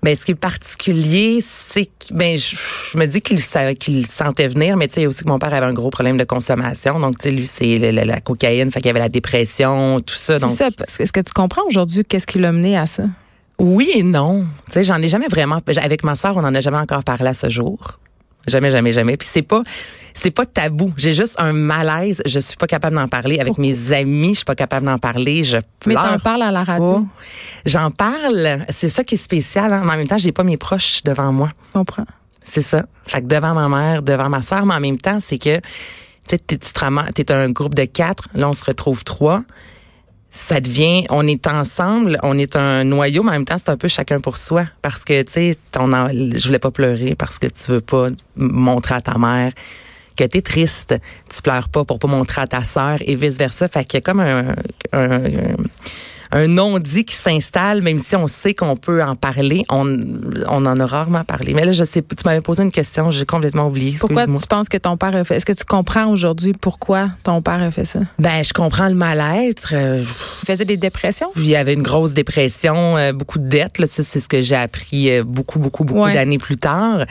Ben, 0.02 0.14
ce 0.14 0.24
qui 0.24 0.30
est 0.32 0.36
particulier, 0.36 1.40
c'est 1.42 1.86
que 1.86 2.12
ben, 2.12 2.36
je, 2.36 2.96
me 2.96 3.06
dis 3.06 3.20
qu'il 3.20 3.40
qu'il 3.76 4.06
sentait 4.06 4.46
venir, 4.46 4.76
mais 4.76 4.86
tu 4.86 4.94
sais 4.94 5.06
aussi 5.06 5.24
que 5.24 5.28
mon 5.28 5.40
père 5.40 5.52
avait 5.52 5.66
un 5.66 5.72
gros 5.72 5.90
problème 5.90 6.16
de 6.16 6.24
consommation. 6.24 7.00
Donc, 7.00 7.18
tu 7.18 7.28
sais, 7.28 7.34
lui, 7.34 7.44
c'est 7.44 7.90
la, 7.90 8.20
cocaïne, 8.20 8.70
fait 8.70 8.80
qu'il 8.80 8.86
y 8.86 8.90
avait 8.90 9.00
la 9.00 9.08
dépression, 9.08 10.00
tout 10.00 10.14
ça. 10.14 10.38
C'est 10.38 10.48
ça. 10.48 10.68
Est-ce 11.00 11.12
que 11.12 11.20
tu 11.20 11.32
comprends 11.32 11.62
aujourd'hui 11.66 12.04
qu'est-ce 12.04 12.26
qui 12.28 12.38
l'a 12.38 12.52
mené 12.52 12.78
à 12.78 12.86
ça? 12.86 13.04
Oui 13.58 13.90
et 13.94 14.04
non. 14.04 14.46
Tu 14.66 14.72
sais, 14.74 14.84
j'en 14.84 15.02
ai 15.02 15.08
jamais 15.08 15.26
vraiment. 15.26 15.58
Avec 15.82 16.04
ma 16.04 16.14
sœur, 16.14 16.36
on 16.36 16.44
en 16.44 16.54
a 16.54 16.60
jamais 16.60 16.78
encore 16.78 17.02
parlé 17.02 17.26
à 17.26 17.34
ce 17.34 17.50
jour. 17.50 17.98
Jamais, 18.46 18.70
jamais, 18.70 18.92
jamais. 18.92 19.16
Puis 19.16 19.28
c'est 19.30 19.42
pas, 19.42 19.62
c'est 20.18 20.32
pas 20.32 20.46
tabou. 20.46 20.92
J'ai 20.96 21.12
juste 21.12 21.36
un 21.38 21.52
malaise. 21.52 22.20
Je 22.26 22.40
suis 22.40 22.56
pas 22.56 22.66
capable 22.66 22.96
d'en 22.96 23.06
parler. 23.06 23.38
Avec 23.38 23.56
mes 23.56 23.92
amis, 23.92 24.30
je 24.30 24.38
suis 24.38 24.44
pas 24.44 24.56
capable 24.56 24.86
d'en 24.86 24.98
parler. 24.98 25.44
Je 25.44 25.58
pleure. 25.78 26.02
Mais 26.02 26.10
t'en 26.10 26.18
parles 26.18 26.42
à 26.42 26.50
la 26.50 26.64
radio? 26.64 27.06
J'en 27.64 27.92
parle. 27.92 28.66
C'est 28.68 28.88
ça 28.88 29.04
qui 29.04 29.14
est 29.14 29.18
spécial. 29.18 29.72
Hein. 29.72 29.82
Mais 29.84 29.92
en 29.92 29.96
même 29.96 30.08
temps, 30.08 30.18
j'ai 30.18 30.32
pas 30.32 30.42
mes 30.42 30.56
proches 30.56 31.02
devant 31.04 31.32
moi. 31.32 31.48
Je 31.68 31.78
comprends. 31.78 32.06
C'est 32.44 32.62
ça. 32.62 32.84
Fait 33.06 33.22
que 33.22 33.26
devant 33.26 33.54
ma 33.54 33.68
mère, 33.68 34.02
devant 34.02 34.28
ma 34.28 34.42
soeur, 34.42 34.66
mais 34.66 34.74
en 34.74 34.80
même 34.80 34.98
temps, 34.98 35.20
c'est 35.20 35.38
que 35.38 35.60
tu 36.28 36.36
es 36.36 37.32
un 37.32 37.50
groupe 37.50 37.74
de 37.74 37.84
quatre. 37.84 38.28
Là, 38.34 38.48
on 38.48 38.54
se 38.54 38.64
retrouve 38.64 39.04
trois 39.04 39.42
ça 40.30 40.60
devient, 40.60 41.06
on 41.08 41.26
est 41.26 41.46
ensemble, 41.46 42.18
on 42.22 42.38
est 42.38 42.54
un 42.54 42.84
noyau, 42.84 43.22
mais 43.22 43.30
en 43.30 43.32
même 43.32 43.44
temps, 43.46 43.56
c'est 43.56 43.70
un 43.70 43.78
peu 43.78 43.88
chacun 43.88 44.20
pour 44.20 44.36
soi. 44.36 44.66
Parce 44.82 45.02
que, 45.02 45.22
tu 45.22 45.32
sais, 45.32 45.54
je 45.74 46.46
voulais 46.46 46.58
pas 46.58 46.70
pleurer 46.70 47.14
parce 47.14 47.38
que 47.38 47.46
tu 47.46 47.72
veux 47.72 47.80
pas 47.80 48.08
montrer 48.36 48.96
à 48.96 49.00
ta 49.00 49.16
mère 49.16 49.52
que 50.18 50.24
tu 50.24 50.38
es 50.38 50.42
triste. 50.42 50.94
Tu 51.32 51.40
pleures 51.42 51.68
pas 51.68 51.84
pour 51.84 51.98
pas 51.98 52.08
montrer 52.08 52.42
à 52.42 52.46
ta 52.46 52.64
sœur 52.64 52.98
et 53.00 53.14
vice-versa. 53.14 53.68
Fait 53.68 53.84
qu'il 53.84 53.98
y 53.98 53.98
a 53.98 54.00
comme 54.02 54.20
un 54.20 54.54
un 54.92 55.22
non-dit 56.34 57.04
qui 57.04 57.14
s'installe, 57.14 57.82
même 57.82 57.98
si 57.98 58.16
on 58.16 58.28
sait 58.28 58.54
qu'on 58.54 58.76
peut 58.76 59.02
en 59.02 59.16
parler, 59.16 59.64
on, 59.70 59.96
on 60.48 60.66
en 60.66 60.80
a 60.80 60.86
rarement 60.86 61.25
parlé. 61.25 61.54
Mais 61.54 61.64
là, 61.64 61.72
je 61.72 61.84
sais, 61.84 62.02
tu 62.02 62.25
m'avais 62.25 62.40
posé 62.40 62.62
une 62.62 62.72
question, 62.72 63.10
j'ai 63.10 63.26
complètement 63.26 63.66
oublié. 63.66 63.96
Pourquoi 63.98 64.26
tu 64.26 64.46
penses 64.48 64.69
que 64.69 64.76
ton 64.76 64.96
père 64.96 65.14
a 65.14 65.25
fait 65.25 65.36
Est-ce 65.36 65.46
que 65.46 65.52
tu 65.52 65.64
comprends 65.64 66.06
aujourd'hui 66.06 66.52
pourquoi 66.52 67.08
ton 67.22 67.42
père 67.42 67.62
a 67.62 67.70
fait 67.70 67.84
ça? 67.84 68.00
Ben, 68.19 68.42
je 68.44 68.52
comprends 68.52 68.88
le 68.88 68.94
mal-être. 68.94 69.72
Euh, 69.72 70.02
il 70.42 70.46
faisait 70.46 70.64
des 70.64 70.76
dépressions? 70.76 71.30
Il 71.36 71.46
y 71.46 71.56
avait 71.56 71.75
une 71.75 71.82
grosse 71.82 72.14
dépression, 72.14 72.96
euh, 72.96 73.12
beaucoup 73.12 73.38
de 73.38 73.48
dettes. 73.48 73.78
Là, 73.78 73.86
c'est 73.88 74.02
ce 74.02 74.28
que 74.28 74.40
j'ai 74.40 74.56
appris 74.56 75.10
euh, 75.10 75.25
beaucoup, 75.25 75.58
beaucoup, 75.58 75.84
beaucoup 75.84 76.10
d'années 76.10 76.38
plus 76.38 76.56
tard. 76.56 77.04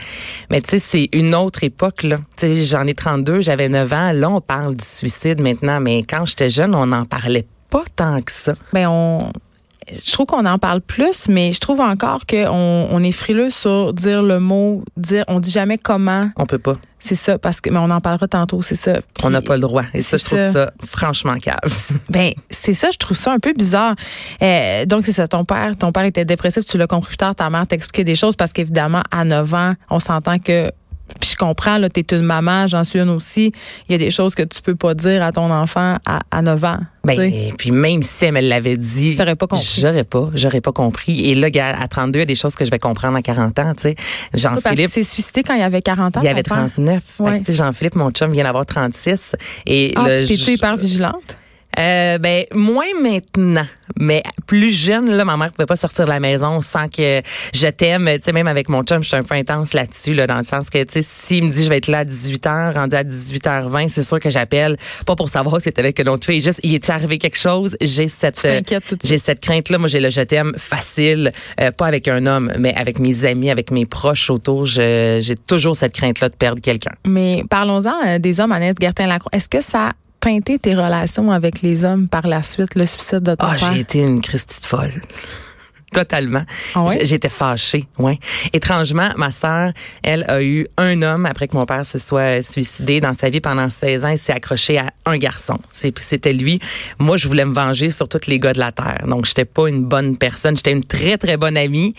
Mais 0.50 0.60
tu 0.60 0.70
sais, 0.70 0.78
c'est 0.78 1.08
une 1.12 1.34
autre 1.34 1.64
époque 1.64 2.02
là. 2.02 2.18
Tu 2.36 2.54
sais, 2.54 2.62
j'en 2.62 2.86
ai 2.86 2.94
32, 2.94 3.40
j'avais 3.40 3.68
9 3.68 3.92
ans. 3.92 4.12
Là, 4.12 4.30
on 4.30 4.40
parle 4.40 4.74
du 4.74 4.84
suicide 4.84 5.40
maintenant, 5.40 5.80
mais 5.80 6.02
quand 6.02 6.26
j'étais 6.26 6.50
jeune, 6.50 6.74
on 6.74 6.86
n'en 6.86 7.04
parlait 7.04 7.42
pas 7.42 7.57
pas 7.70 7.84
tant 7.96 8.20
que 8.20 8.32
ça. 8.32 8.54
Ben 8.72 8.88
on 8.88 9.32
je 9.92 10.12
trouve 10.12 10.26
qu'on 10.26 10.44
en 10.46 10.58
parle 10.58 10.80
plus, 10.80 11.28
mais 11.28 11.52
je 11.52 11.60
trouve 11.60 11.80
encore 11.80 12.26
qu'on 12.26 12.88
on 12.90 13.02
est 13.02 13.12
frileux 13.12 13.50
sur 13.50 13.92
dire 13.92 14.22
le 14.22 14.38
mot, 14.38 14.84
dire, 14.96 15.24
on 15.28 15.40
dit 15.40 15.50
jamais 15.50 15.78
comment. 15.78 16.30
On 16.36 16.46
peut 16.46 16.58
pas. 16.58 16.76
C'est 16.98 17.14
ça, 17.14 17.38
parce 17.38 17.60
que, 17.60 17.70
mais 17.70 17.78
on 17.78 17.90
en 17.90 18.00
parlera 18.00 18.26
tantôt, 18.26 18.60
c'est 18.60 18.74
ça. 18.74 19.00
on 19.22 19.30
n'a 19.30 19.40
pas 19.40 19.54
le 19.54 19.62
droit. 19.62 19.84
Et 19.94 20.00
ça, 20.00 20.16
je 20.16 20.24
trouve 20.24 20.40
ça, 20.40 20.70
franchement 20.86 21.34
calme. 21.34 21.58
Ben, 22.10 22.32
c'est 22.50 22.72
ça, 22.72 22.88
je 22.90 22.98
trouve 22.98 23.16
ça 23.16 23.32
un 23.32 23.38
peu 23.38 23.52
bizarre. 23.52 23.94
Euh, 24.42 24.84
donc, 24.84 25.04
c'est 25.04 25.12
ça, 25.12 25.28
ton 25.28 25.44
père, 25.44 25.76
ton 25.76 25.92
père 25.92 26.04
était 26.04 26.24
dépressif, 26.24 26.64
tu 26.64 26.78
l'as 26.78 26.86
compris 26.86 27.08
plus 27.08 27.16
tard, 27.16 27.34
ta 27.34 27.48
mère 27.50 27.66
t'expliquait 27.66 28.04
des 28.04 28.14
choses 28.14 28.34
parce 28.34 28.52
qu'évidemment, 28.52 29.02
à 29.10 29.24
9 29.24 29.54
ans, 29.54 29.74
on 29.90 30.00
s'entend 30.00 30.38
que 30.38 30.72
puis 31.20 31.30
je 31.30 31.36
comprends, 31.36 31.78
là, 31.78 31.88
t'es 31.88 32.04
une 32.14 32.22
maman, 32.22 32.66
j'en 32.66 32.84
suis 32.84 33.00
une 33.00 33.08
aussi. 33.10 33.52
Il 33.88 33.92
y 33.92 33.94
a 33.94 33.98
des 33.98 34.10
choses 34.10 34.34
que 34.34 34.42
tu 34.42 34.60
peux 34.62 34.74
pas 34.74 34.94
dire 34.94 35.22
à 35.22 35.32
ton 35.32 35.50
enfant 35.50 35.96
à, 36.06 36.20
à 36.30 36.42
9 36.42 36.64
ans. 36.64 36.78
Ben, 37.04 37.20
et 37.20 37.54
puis 37.56 37.70
même 37.70 38.02
si 38.02 38.26
elle 38.26 38.34
me 38.34 38.40
l'avait 38.40 38.76
dit, 38.76 39.14
j'aurais 39.16 39.36
pas 39.36 39.46
compris. 39.46 39.66
J'aurais 39.80 40.04
pas, 40.04 40.28
j'aurais 40.34 40.60
pas 40.60 40.72
compris. 40.72 41.30
Et 41.30 41.34
là, 41.34 41.48
à 41.80 41.88
32, 41.88 42.18
il 42.18 42.20
y 42.20 42.22
a 42.22 42.26
des 42.26 42.34
choses 42.34 42.54
que 42.54 42.64
je 42.64 42.70
vais 42.70 42.78
comprendre 42.78 43.16
à 43.16 43.22
40 43.22 43.58
ans, 43.58 43.72
tu 43.74 43.82
sais. 43.82 43.96
Jean-Philippe. 44.34 44.90
s'est 44.90 45.02
suicidé 45.02 45.42
quand 45.42 45.54
il 45.54 45.62
avait 45.62 45.82
40 45.82 46.18
ans. 46.18 46.20
Il 46.22 46.28
avait 46.28 46.42
39. 46.42 47.02
Ouais. 47.20 47.42
Jean-Philippe, 47.48 47.96
mon 47.96 48.10
chum, 48.10 48.30
vient 48.32 48.44
d'avoir 48.44 48.66
36. 48.66 49.36
Et 49.66 49.92
ah, 49.96 50.04
t'es-tu 50.04 50.52
hyper 50.52 50.76
vigilante? 50.76 51.38
Euh, 51.78 52.18
ben 52.18 52.44
moins 52.54 52.86
maintenant, 53.00 53.66
mais 53.96 54.24
plus 54.46 54.70
jeune 54.70 55.10
là, 55.10 55.24
ma 55.24 55.36
mère 55.36 55.52
pouvait 55.52 55.66
pas 55.66 55.76
sortir 55.76 56.06
de 56.06 56.10
la 56.10 56.18
maison 56.18 56.60
sans 56.60 56.88
que 56.88 57.22
je 57.54 57.68
t'aime. 57.68 58.10
Tu 58.16 58.22
sais, 58.24 58.32
même 58.32 58.48
avec 58.48 58.68
mon 58.68 58.82
chum, 58.82 59.00
je 59.02 59.08
suis 59.08 59.16
un 59.16 59.22
peu 59.22 59.36
intense 59.36 59.74
là-dessus, 59.74 60.14
là, 60.14 60.26
dans 60.26 60.38
le 60.38 60.42
sens 60.42 60.70
que 60.70 60.82
tu 60.82 60.92
sais, 60.94 61.02
s'il 61.02 61.44
me 61.44 61.50
dit 61.50 61.62
je 61.62 61.68
vais 61.68 61.76
être 61.76 61.86
là 61.86 62.00
à 62.00 62.04
18 62.04 62.44
h 62.46 62.74
rendu 62.74 62.96
à 62.96 63.04
18h20, 63.04 63.88
c'est 63.88 64.02
sûr 64.02 64.18
que 64.18 64.28
j'appelle 64.28 64.76
pas 65.06 65.14
pour 65.14 65.28
savoir 65.28 65.56
si 65.60 65.64
c'est 65.64 65.78
avec 65.78 66.00
une 66.00 66.08
autre 66.08 66.26
fille, 66.26 66.40
juste 66.40 66.60
il 66.64 66.74
est 66.74 66.90
arrivé 66.90 67.18
quelque 67.18 67.38
chose. 67.38 67.76
J'ai 67.80 68.08
cette 68.08 68.46
j'ai 69.04 69.18
cette 69.18 69.40
crainte 69.40 69.68
là. 69.68 69.78
Moi, 69.78 69.88
j'ai 69.88 70.00
le 70.00 70.10
je 70.10 70.22
t'aime 70.22 70.52
facile, 70.56 71.30
euh, 71.60 71.70
pas 71.70 71.86
avec 71.86 72.08
un 72.08 72.26
homme, 72.26 72.52
mais 72.58 72.74
avec 72.74 72.98
mes 72.98 73.24
amis, 73.24 73.50
avec 73.50 73.70
mes 73.70 73.86
proches 73.86 74.30
autour. 74.30 74.66
J'ai 74.66 75.36
toujours 75.46 75.76
cette 75.76 75.92
crainte 75.92 76.18
là 76.20 76.28
de 76.28 76.34
perdre 76.34 76.60
quelqu'un. 76.60 76.92
Mais 77.06 77.44
parlons-en 77.48 77.94
euh, 78.04 78.18
des 78.18 78.40
hommes, 78.40 78.50
Annette 78.50 78.80
Gertin-Lacroix. 78.80 79.30
Est-ce 79.32 79.48
que 79.48 79.60
ça 79.60 79.92
teinté 80.20 80.58
tes 80.58 80.74
relations 80.74 81.30
avec 81.30 81.62
les 81.62 81.84
hommes 81.84 82.08
par 82.08 82.26
la 82.26 82.42
suite, 82.42 82.74
le 82.74 82.86
suicide 82.86 83.20
de 83.20 83.34
ton 83.34 83.46
ah, 83.46 83.56
j'ai 83.56 83.80
été 83.80 84.00
une 84.00 84.20
Christie 84.20 84.60
folle. 84.62 85.02
Totalement. 85.92 86.42
Ah 86.74 86.84
j'étais 87.00 87.30
fâchée, 87.30 87.86
ouais. 87.98 88.18
Étrangement, 88.52 89.08
ma 89.16 89.30
sœur, 89.30 89.72
elle 90.02 90.24
a 90.28 90.42
eu 90.42 90.66
un 90.76 91.00
homme 91.00 91.24
après 91.24 91.48
que 91.48 91.56
mon 91.56 91.64
père 91.64 91.86
se 91.86 91.98
soit 91.98 92.42
suicidé 92.42 93.00
dans 93.00 93.14
sa 93.14 93.30
vie 93.30 93.40
pendant 93.40 93.70
16 93.70 94.04
ans. 94.04 94.08
Il 94.08 94.18
s'est 94.18 94.34
accroché 94.34 94.78
à 94.78 94.92
un 95.06 95.16
garçon. 95.16 95.58
C'était 95.72 96.34
lui. 96.34 96.60
Moi, 96.98 97.16
je 97.16 97.26
voulais 97.26 97.46
me 97.46 97.54
venger 97.54 97.90
sur 97.90 98.06
tous 98.06 98.26
les 98.26 98.38
gars 98.38 98.52
de 98.52 98.58
la 98.58 98.70
terre. 98.70 99.06
Donc, 99.06 99.24
j'étais 99.24 99.46
pas 99.46 99.68
une 99.68 99.82
bonne 99.82 100.18
personne. 100.18 100.56
J'étais 100.56 100.72
une 100.72 100.84
très, 100.84 101.16
très 101.16 101.38
bonne 101.38 101.56
amie 101.56 101.94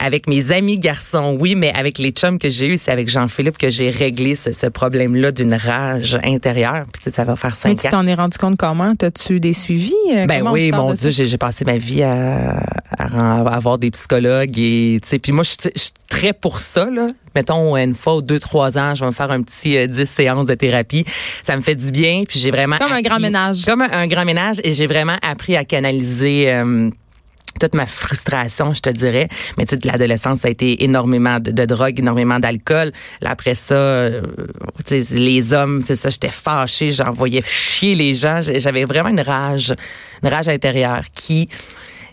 avec 0.00 0.26
mes 0.26 0.50
amis 0.50 0.78
garçons, 0.78 1.36
oui, 1.38 1.54
mais 1.54 1.72
avec 1.74 1.98
les 1.98 2.10
chums 2.10 2.38
que 2.38 2.48
j'ai 2.48 2.68
eu, 2.68 2.76
c'est 2.78 2.90
avec 2.90 3.08
Jean-Philippe 3.08 3.58
que 3.58 3.68
j'ai 3.68 3.90
réglé 3.90 4.34
ce, 4.34 4.50
ce 4.50 4.66
problème-là 4.66 5.30
d'une 5.30 5.54
rage 5.54 6.18
intérieure. 6.24 6.86
Puis, 6.92 7.12
ça 7.12 7.24
va 7.24 7.36
faire 7.36 7.54
cinq 7.54 7.68
mais 7.68 7.74
tu 7.74 7.88
t'en 7.88 8.06
es 8.06 8.14
rendu 8.14 8.38
compte 8.38 8.56
comment? 8.56 8.94
As-tu 9.00 9.40
des 9.40 9.52
suivis? 9.52 9.94
Euh, 10.12 10.26
ben 10.26 10.42
oui, 10.48 10.72
mon 10.72 10.94
Dieu, 10.94 11.10
j'ai 11.10 11.36
passé 11.36 11.64
ma 11.66 11.76
vie 11.76 12.02
à, 12.02 12.62
à, 12.98 13.54
avoir 13.54 13.78
des 13.78 13.90
psychologues 13.90 14.58
et, 14.58 15.00
tu 15.02 15.08
sais, 15.08 15.18
puis 15.18 15.32
moi, 15.32 15.44
je 15.44 15.68
suis 15.76 15.90
très 16.08 16.32
pour 16.32 16.58
ça, 16.58 16.88
là. 16.90 17.08
Mettons, 17.36 17.76
une 17.76 17.94
fois 17.94 18.16
ou 18.16 18.22
deux, 18.22 18.38
trois 18.38 18.78
ans, 18.78 18.94
je 18.94 19.00
vais 19.00 19.06
me 19.06 19.12
faire 19.12 19.30
un 19.30 19.42
petit 19.42 19.76
euh, 19.76 19.86
dix 19.86 20.08
séances 20.08 20.46
de 20.46 20.54
thérapie. 20.54 21.04
Ça 21.42 21.54
me 21.56 21.60
fait 21.60 21.76
du 21.76 21.92
bien, 21.92 22.24
puis 22.26 22.40
j'ai 22.40 22.50
vraiment... 22.50 22.78
Comme 22.78 22.92
un 22.92 23.02
grand 23.02 23.20
ménage. 23.20 23.64
Comme 23.64 23.82
un, 23.82 24.06
grand 24.06 24.24
ménage, 24.24 24.60
et 24.64 24.72
j'ai 24.72 24.86
vraiment 24.86 25.16
appris 25.22 25.56
à 25.56 25.64
canaliser... 25.64 26.50
Euh, 26.50 26.90
toute 27.60 27.74
ma 27.74 27.86
frustration, 27.86 28.74
je 28.74 28.80
te 28.80 28.90
dirais. 28.90 29.28
Mais 29.56 29.66
tu 29.66 29.76
sais, 29.76 29.80
l'adolescence, 29.84 30.40
ça 30.40 30.48
a 30.48 30.50
été 30.50 30.82
énormément 30.82 31.38
de, 31.38 31.64
drogue, 31.64 31.98
énormément 31.98 32.40
d'alcool. 32.40 32.90
Après 33.24 33.54
ça, 33.54 33.74
euh, 33.74 34.22
tu 34.86 35.02
sais, 35.02 35.14
les 35.14 35.52
hommes, 35.52 35.80
c'est 35.84 35.96
ça, 35.96 36.10
j'étais 36.10 36.30
fâchée, 36.30 36.90
j'envoyais 36.90 37.42
chier 37.46 37.94
les 37.94 38.14
gens. 38.14 38.40
J'avais 38.42 38.84
vraiment 38.84 39.10
une 39.10 39.20
rage, 39.20 39.74
une 40.22 40.28
rage 40.28 40.48
intérieure 40.48 41.04
qui 41.14 41.48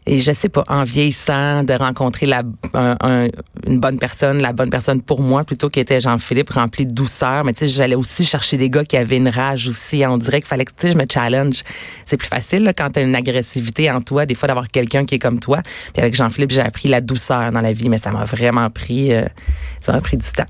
et 0.08 0.20
je 0.20 0.32
sais 0.32 0.48
pas, 0.48 0.64
en 0.70 0.84
vieillissant, 0.84 1.64
de 1.64 1.74
rencontrer 1.74 2.26
la, 2.26 2.42
une 2.74 3.80
bonne 3.80 4.00
personne, 4.00 4.42
la 4.42 4.54
bonne 4.54 4.70
personne 4.70 5.02
pour 5.02 5.22
moi, 5.22 5.44
plutôt 5.44 5.70
qu'était 5.70 6.00
Jean-Philippe, 6.00 6.52
rempli 6.52 6.86
de 6.86 6.94
douceur. 6.94 7.44
Mais 7.44 7.52
tu 7.52 7.60
sais, 7.60 7.68
j'allais 7.68 7.96
aussi 7.96 8.24
chercher 8.24 8.56
des 8.56 8.70
gars 8.70 8.86
qui 8.86 8.96
avaient 8.96 9.18
une 9.18 9.28
rage 9.28 9.68
aussi. 9.68 10.04
On 10.08 10.18
dirait 10.18 10.40
qu'il 10.40 10.48
fallait 10.48 10.64
que, 10.64 10.72
tu 10.72 10.88
sais, 10.88 10.94
je 10.94 10.98
me 10.98 11.06
challenge. 11.12 11.64
C'est 12.06 12.16
plus 12.16 12.30
facile, 12.30 12.64
là, 12.64 12.72
quand 12.72 12.90
t'as 12.92 13.04
une 13.04 13.16
agressivité 13.16 13.92
en 13.92 14.02
toi, 14.02 14.26
des 14.26 14.36
fois, 14.36 14.48
d'avoir 14.48 14.70
quelqu'un 14.70 15.06
qui 15.06 15.16
est 15.16 15.20
comme 15.20 15.40
toi. 15.40 15.62
Puis 15.94 16.02
avec 16.02 16.16
Jean-Philippe, 16.16 16.52
j'ai 16.52 16.62
appris 16.62 16.88
la 16.88 17.02
douceur 17.02 17.52
dans 17.52 17.62
la 17.62 17.74
vie, 17.74 17.90
mais 17.90 17.98
ça 17.98 18.12
m'a 18.12 18.24
vraiment 18.24 18.70
pris, 18.70 19.14
euh, 19.14 19.26
ça 19.82 19.92
m'a 19.92 20.00
pris 20.00 20.16
du 20.16 20.32
temps. 20.32 20.46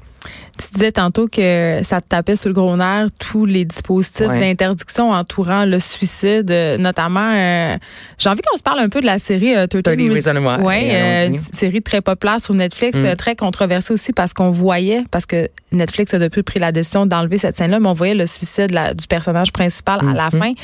Tu 0.57 0.74
disais 0.74 0.91
tantôt 0.91 1.27
que 1.27 1.79
ça 1.84 2.01
te 2.01 2.07
tapait 2.07 2.36
sur 2.36 2.50
le 2.50 2.55
gros 2.55 2.75
nerf 2.75 3.10
tous 3.19 3.46
les 3.46 3.63
dispositifs 3.63 4.27
d'interdiction 4.27 5.12
entourant 5.12 5.65
le 5.65 5.79
suicide, 5.79 6.50
euh, 6.50 6.77
notamment. 6.77 7.31
Euh, 7.34 7.77
j'ai 8.17 8.29
envie 8.29 8.41
qu'on 8.41 8.57
se 8.57 8.63
parle 8.63 8.79
un 8.79 8.89
peu 8.89 9.01
de 9.01 9.05
la 9.05 9.19
série 9.19 9.55
euh, 9.55 9.67
30 9.67 9.86
Reasons 9.88 10.36
Why. 10.36 10.57
Oui, 10.62 10.89
euh, 10.91 11.29
série 11.53 11.81
très 11.81 12.01
populaire 12.01 12.41
sur 12.41 12.53
Netflix, 12.55 12.98
mm. 12.98 13.15
très 13.15 13.36
controversée 13.36 13.93
aussi 13.93 14.13
parce 14.13 14.34
qu'on 14.34 14.50
voyait, 14.50 15.03
parce 15.12 15.25
que 15.25 15.48
Netflix 15.72 16.13
a 16.13 16.19
depuis 16.19 16.43
pris 16.43 16.60
la 16.60 16.72
décision 16.72 17.05
d'enlever 17.05 17.38
cette 17.38 17.55
scène-là, 17.55 17.79
mais 17.79 17.89
on 17.89 17.93
voyait 17.93 18.15
le 18.15 18.25
suicide 18.25 18.72
du 18.96 19.07
personnage 19.07 19.51
principal 19.51 20.00
à 20.00 20.13
la 20.13 20.29
mm-hmm. 20.29 20.55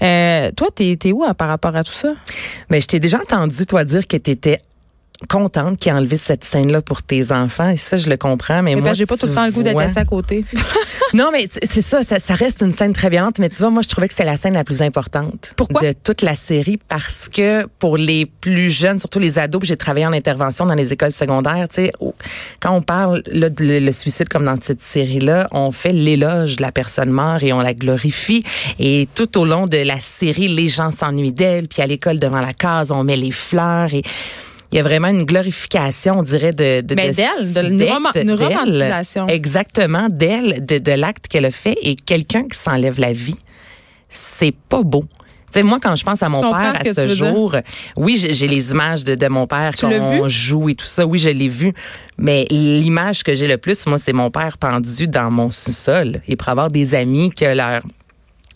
fin. 0.00 0.50
toi, 0.56 0.68
t'es 0.74 0.98
es 1.04 1.12
où 1.12 1.24
hein, 1.24 1.34
par 1.34 1.48
rapport 1.48 1.76
à 1.76 1.84
tout 1.84 1.92
ça? 1.92 2.08
Mais 2.70 2.78
ben, 2.78 2.82
je 2.82 2.86
t'ai 2.86 2.98
déjà 2.98 3.18
entendu, 3.18 3.66
toi, 3.66 3.84
dire 3.84 4.06
que 4.06 4.16
t'étais 4.16 4.60
contente 5.28 5.78
qu'il 5.78 5.92
ait 5.92 5.94
enlevé 5.94 6.16
cette 6.16 6.44
scène-là 6.44 6.82
pour 6.82 7.02
tes 7.02 7.32
enfants. 7.32 7.70
Et 7.70 7.76
ça, 7.76 7.96
je 7.96 8.08
le 8.08 8.16
comprends. 8.16 8.62
Mais, 8.62 8.74
moi, 8.76 8.92
j'ai 8.92 9.06
pas 9.06 9.16
tout 9.16 9.26
le 9.26 9.34
temps 9.34 9.46
le 9.46 9.52
goût 9.52 9.62
d'être 9.62 9.98
à 9.98 10.04
côté. 10.04 10.44
non, 11.14 11.30
mais 11.32 11.48
c'est 11.62 11.82
ça, 11.82 12.02
ça, 12.02 12.34
reste 12.34 12.62
une 12.62 12.72
scène 12.72 12.92
très 12.92 13.10
violente. 13.10 13.38
Mais 13.38 13.48
tu 13.48 13.56
vois, 13.56 13.70
moi, 13.70 13.82
je 13.82 13.88
trouvais 13.88 14.08
que 14.08 14.14
c'est 14.14 14.24
la 14.24 14.36
scène 14.36 14.54
la 14.54 14.64
plus 14.64 14.82
importante. 14.82 15.52
Pourquoi? 15.56 15.80
De 15.80 15.92
toute 15.92 16.22
la 16.22 16.34
série 16.34 16.78
parce 16.88 17.28
que 17.28 17.66
pour 17.78 17.96
les 17.96 18.26
plus 18.26 18.70
jeunes, 18.70 18.98
surtout 18.98 19.18
les 19.18 19.38
ados, 19.38 19.62
j'ai 19.64 19.76
travaillé 19.76 20.06
en 20.06 20.12
intervention 20.12 20.66
dans 20.66 20.74
les 20.74 20.92
écoles 20.92 21.12
secondaires, 21.12 21.68
tu 21.68 21.86
sais, 21.86 21.92
quand 22.60 22.72
on 22.72 22.82
parle 22.82 23.22
là, 23.26 23.48
de 23.48 23.64
le 23.64 23.92
suicide 23.92 24.28
comme 24.28 24.44
dans 24.44 24.56
cette 24.60 24.80
série-là, 24.80 25.48
on 25.52 25.72
fait 25.72 25.92
l'éloge 25.92 26.56
de 26.56 26.62
la 26.62 26.72
personne 26.72 27.10
morte 27.10 27.42
et 27.42 27.52
on 27.52 27.60
la 27.60 27.74
glorifie. 27.74 28.42
Et 28.78 29.08
tout 29.14 29.38
au 29.38 29.44
long 29.44 29.66
de 29.66 29.78
la 29.78 30.00
série, 30.00 30.48
les 30.48 30.68
gens 30.68 30.90
s'ennuient 30.90 31.32
d'elle. 31.32 31.68
Puis 31.68 31.82
à 31.82 31.86
l'école, 31.86 32.18
devant 32.18 32.40
la 32.40 32.52
case, 32.52 32.90
on 32.90 33.04
met 33.04 33.16
les 33.16 33.30
fleurs 33.30 33.92
et 33.94 34.02
il 34.72 34.76
y 34.76 34.78
a 34.80 34.82
vraiment 34.82 35.08
une 35.08 35.24
glorification, 35.24 36.18
on 36.18 36.22
dirait, 36.22 36.52
de, 36.52 36.80
de, 36.80 36.94
Mais 36.94 37.12
d'elle, 37.12 37.52
de, 37.52 38.20
une, 38.20 38.32
romantisation. 38.32 39.28
Exactement, 39.28 40.08
d'elle, 40.08 40.64
de, 40.64 40.78
de 40.78 40.92
l'acte 40.92 41.28
qu'elle 41.28 41.44
a 41.44 41.50
fait. 41.50 41.76
Et 41.82 41.94
quelqu'un 41.94 42.48
qui 42.48 42.58
s'enlève 42.58 42.98
la 42.98 43.12
vie, 43.12 43.38
c'est 44.08 44.54
pas 44.68 44.82
beau. 44.82 45.04
Tu 45.52 45.60
sais, 45.60 45.62
moi, 45.62 45.78
quand 45.80 45.94
je 45.94 46.04
pense 46.04 46.22
à 46.22 46.28
mon 46.28 46.40
père 46.40 46.74
à 46.80 46.94
ce, 46.94 47.06
jour, 47.06 47.54
oui, 47.96 48.16
j'ai 48.18 48.48
les 48.48 48.72
images 48.72 49.04
de, 49.04 49.14
de 49.14 49.28
mon 49.28 49.46
père 49.46 49.72
quand 49.78 49.90
on 49.92 50.28
joue 50.28 50.70
et 50.70 50.74
tout 50.74 50.86
ça. 50.86 51.06
Oui, 51.06 51.20
je 51.20 51.30
l'ai 51.30 51.48
vu. 51.48 51.72
Mais 52.18 52.46
l'image 52.50 53.22
que 53.22 53.34
j'ai 53.34 53.46
le 53.46 53.58
plus, 53.58 53.86
moi, 53.86 53.98
c'est 53.98 54.12
mon 54.12 54.30
père 54.30 54.58
pendu 54.58 55.06
dans 55.06 55.30
mon 55.30 55.52
sous-sol. 55.52 56.20
Et 56.26 56.34
pour 56.34 56.48
avoir 56.48 56.70
des 56.70 56.94
amis 56.96 57.30
que 57.30 57.44
leur 57.44 57.82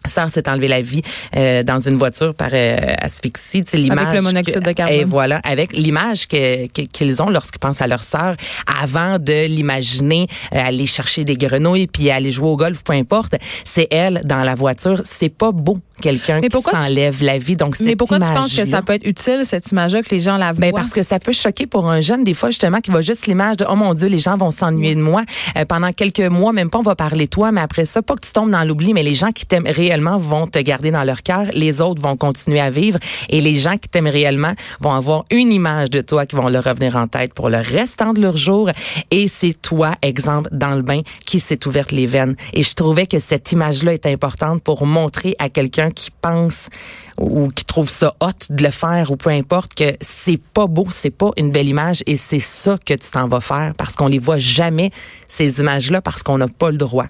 sœur 0.07 0.30
s'est 0.30 0.49
enlevé 0.49 0.69
la 0.69 0.83
vie 0.83 1.02
euh, 1.37 1.62
dans 1.62 1.78
une 1.78 1.97
voiture 1.97 2.35
par 2.35 2.50
euh, 2.52 2.76
asphyxie. 2.99 3.64
L'image 3.73 4.07
avec 4.07 4.14
le 4.14 4.23
monoxyde 4.23 4.61
de 4.61 4.73
carbone. 4.73 4.97
Et 4.97 5.04
voilà, 5.04 5.40
avec 5.45 5.73
l'image 5.73 6.26
que, 6.26 6.66
qu'ils 6.66 7.23
ont 7.23 7.30
lorsqu'ils 7.30 7.59
pensent 7.59 7.83
à 7.83 7.87
leur 7.87 8.02
sœur, 8.02 8.35
avant 8.83 9.19
de 9.19 9.47
l'imaginer 9.47 10.26
euh, 10.54 10.59
aller 10.59 10.87
chercher 10.87 11.25
des 11.25 11.37
grenouilles 11.37 11.87
puis 11.87 12.11
aller 12.11 12.30
jouer 12.30 12.49
au 12.49 12.57
golf, 12.57 12.83
peu 12.83 12.92
importe, 12.92 13.37
c'est 13.64 13.88
elle 13.90 14.23
dans 14.25 14.42
la 14.42 14.54
voiture. 14.54 15.02
C'est 15.04 15.28
pas 15.28 15.52
beau 15.52 15.80
quelqu'un 16.00 16.40
qui 16.40 16.62
s'enlève 16.62 17.23
la 17.23 17.38
vie. 17.38 17.57
Donc, 17.57 17.78
Mais 17.80 17.97
pourquoi 17.97 18.19
tu 18.19 18.26
penses 18.26 18.57
que 18.57 18.64
ça 18.64 18.83
peut 18.83 18.95
être 18.95 19.07
utile, 19.07 19.42
cette 19.45 19.71
image-là, 19.71 20.02
que 20.02 20.11
les 20.11 20.21
gens 20.21 20.37
la 20.37 20.52
ben, 20.52 20.71
voient? 20.71 20.80
parce 20.80 20.92
que 20.92 21.02
ça 21.02 21.19
peut 21.19 21.33
choquer 21.33 21.66
pour 21.66 21.88
un 21.88 22.00
jeune, 22.00 22.25
des 22.25 22.35
fois, 22.35 22.50
justement, 22.50 22.80
qui 22.80 22.90
voit 22.90 23.00
juste 23.00 23.26
l'image 23.26 23.59
de, 23.59 23.66
oh 23.69 23.76
mon 23.76 23.95
Dieu, 23.95 24.09
les 24.09 24.19
gens 24.19 24.37
vont 24.37 24.50
s'ennuyer 24.50 24.95
de 24.95 25.00
moi. 25.00 25.25
pendant 25.69 25.92
quelques 25.92 26.21
mois, 26.21 26.52
même 26.52 26.71
pas, 26.71 26.78
on 26.78 26.83
va 26.83 26.97
parler 26.97 27.26
de 27.26 27.30
toi, 27.30 27.52
mais 27.52 27.61
après 27.61 27.85
ça, 27.85 28.02
pas 28.02 28.14
que 28.14 28.26
tu 28.26 28.33
tombes 28.33 28.50
dans 28.50 28.64
l'oubli, 28.64 28.95
mais 28.95 29.02
les 29.02 29.14
gens 29.14 29.33
qui 29.33 29.47
t'aiment 29.47 29.66
réellement 29.66 30.16
vont 30.16 30.47
te 30.47 30.59
garder 30.59 30.90
dans 30.90 31.04
leur 31.04 31.23
cœur, 31.23 31.47
les 31.52 31.80
autres 31.80 32.02
vont 32.02 32.16
continuer 32.16 32.61
à 32.61 32.71
vivre 32.71 32.99
et 33.28 33.40
les 33.40 33.57
gens 33.57 33.76
qui 33.76 33.88
t'aiment 33.88 34.09
réellement 34.09 34.54
vont 34.80 34.92
avoir 34.92 35.25
une 35.30 35.52
image 35.52 35.90
de 35.90 36.00
toi 36.00 36.26
qui 36.26 36.37
vont 36.37 36.49
leur 36.49 36.64
revenir 36.64 36.97
en 36.97 37.07
tête 37.07 37.35
pour 37.35 37.50
le 37.50 37.59
restant 37.59 38.12
de 38.12 38.21
leur 38.21 38.37
jour 38.37 38.71
et 39.11 39.28
c'est 39.28 39.61
toi, 39.61 39.95
exemple, 40.02 40.49
dans 40.52 40.75
le 40.75 40.83
bain, 40.83 41.00
qui 41.26 41.40
s'est 41.40 41.66
ouverte 41.66 41.92
les 41.92 42.07
veines. 42.07 42.37
Et 42.52 42.62
je 42.62 42.75
trouvais 42.75 43.07
que 43.07 43.19
cette 43.19 43.52
image-là 43.52 43.95
est 43.95 44.07
importante 44.07 44.62
pour 44.62 44.87
montrer 44.87 45.35
à 45.38 45.49
quelqu'un 45.49 45.89
qui 45.90 46.11
pense 46.11 46.68
ou 47.18 47.49
qui 47.49 47.64
trouve 47.64 47.88
ça 47.88 48.14
hot 48.20 48.28
de 48.49 48.62
le 48.62 48.70
faire 48.70 49.11
ou 49.11 49.16
peu 49.16 49.30
importe 49.30 49.75
que 49.75 49.97
c'est 50.00 50.40
pas 50.40 50.66
beau, 50.66 50.87
c'est 50.90 51.11
pas 51.11 51.30
une 51.37 51.50
belle 51.50 51.68
image 51.68 52.02
et 52.06 52.16
c'est 52.16 52.38
ça 52.38 52.78
que 52.78 52.94
tu 52.94 53.11
t'en 53.11 53.28
vas 53.28 53.40
faire 53.40 53.73
parce 53.76 53.94
qu'on 53.94 54.09
les 54.09 54.18
voit 54.18 54.38
jamais 54.38 54.90
ces 55.28 55.61
images-là 55.61 56.00
parce 56.00 56.23
qu'on 56.23 56.38
n'a 56.38 56.49
pas 56.49 56.70
le 56.70 56.78
droit. 56.78 57.06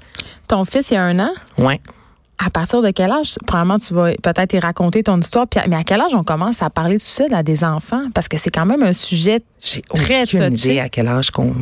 Ton 0.49 0.65
fils 0.65 0.91
il 0.91 0.95
y 0.95 0.97
a 0.97 1.05
un 1.05 1.19
an? 1.19 1.33
Ouais 1.59 1.81
à 2.45 2.49
partir 2.49 2.81
de 2.81 2.91
quel 2.91 3.11
âge, 3.11 3.37
probablement, 3.47 3.79
tu 3.79 3.93
vas 3.93 4.13
peut-être 4.23 4.55
y 4.55 4.59
raconter 4.59 5.03
ton 5.03 5.19
histoire, 5.19 5.47
mais 5.69 5.77
à 5.77 5.85
quel 5.85 6.01
âge 6.01 6.15
on 6.15 6.25
commence 6.25 6.63
à 6.63 6.71
parler 6.71 6.97
de 6.97 7.03
suicide 7.03 7.35
à 7.35 7.43
des 7.43 7.65
enfants? 7.65 8.05
Parce 8.15 8.29
que 8.29 8.39
c'est 8.39 8.51
quand 8.51 8.65
même 8.65 8.83
un 8.83 8.95
sujet 8.95 9.41
très 9.95 10.23
aucune 10.23 10.55
idée 10.55 10.81
à 10.81 10.89
quel 10.89 11.07
âge 11.09 11.31
qu'on... 11.31 11.53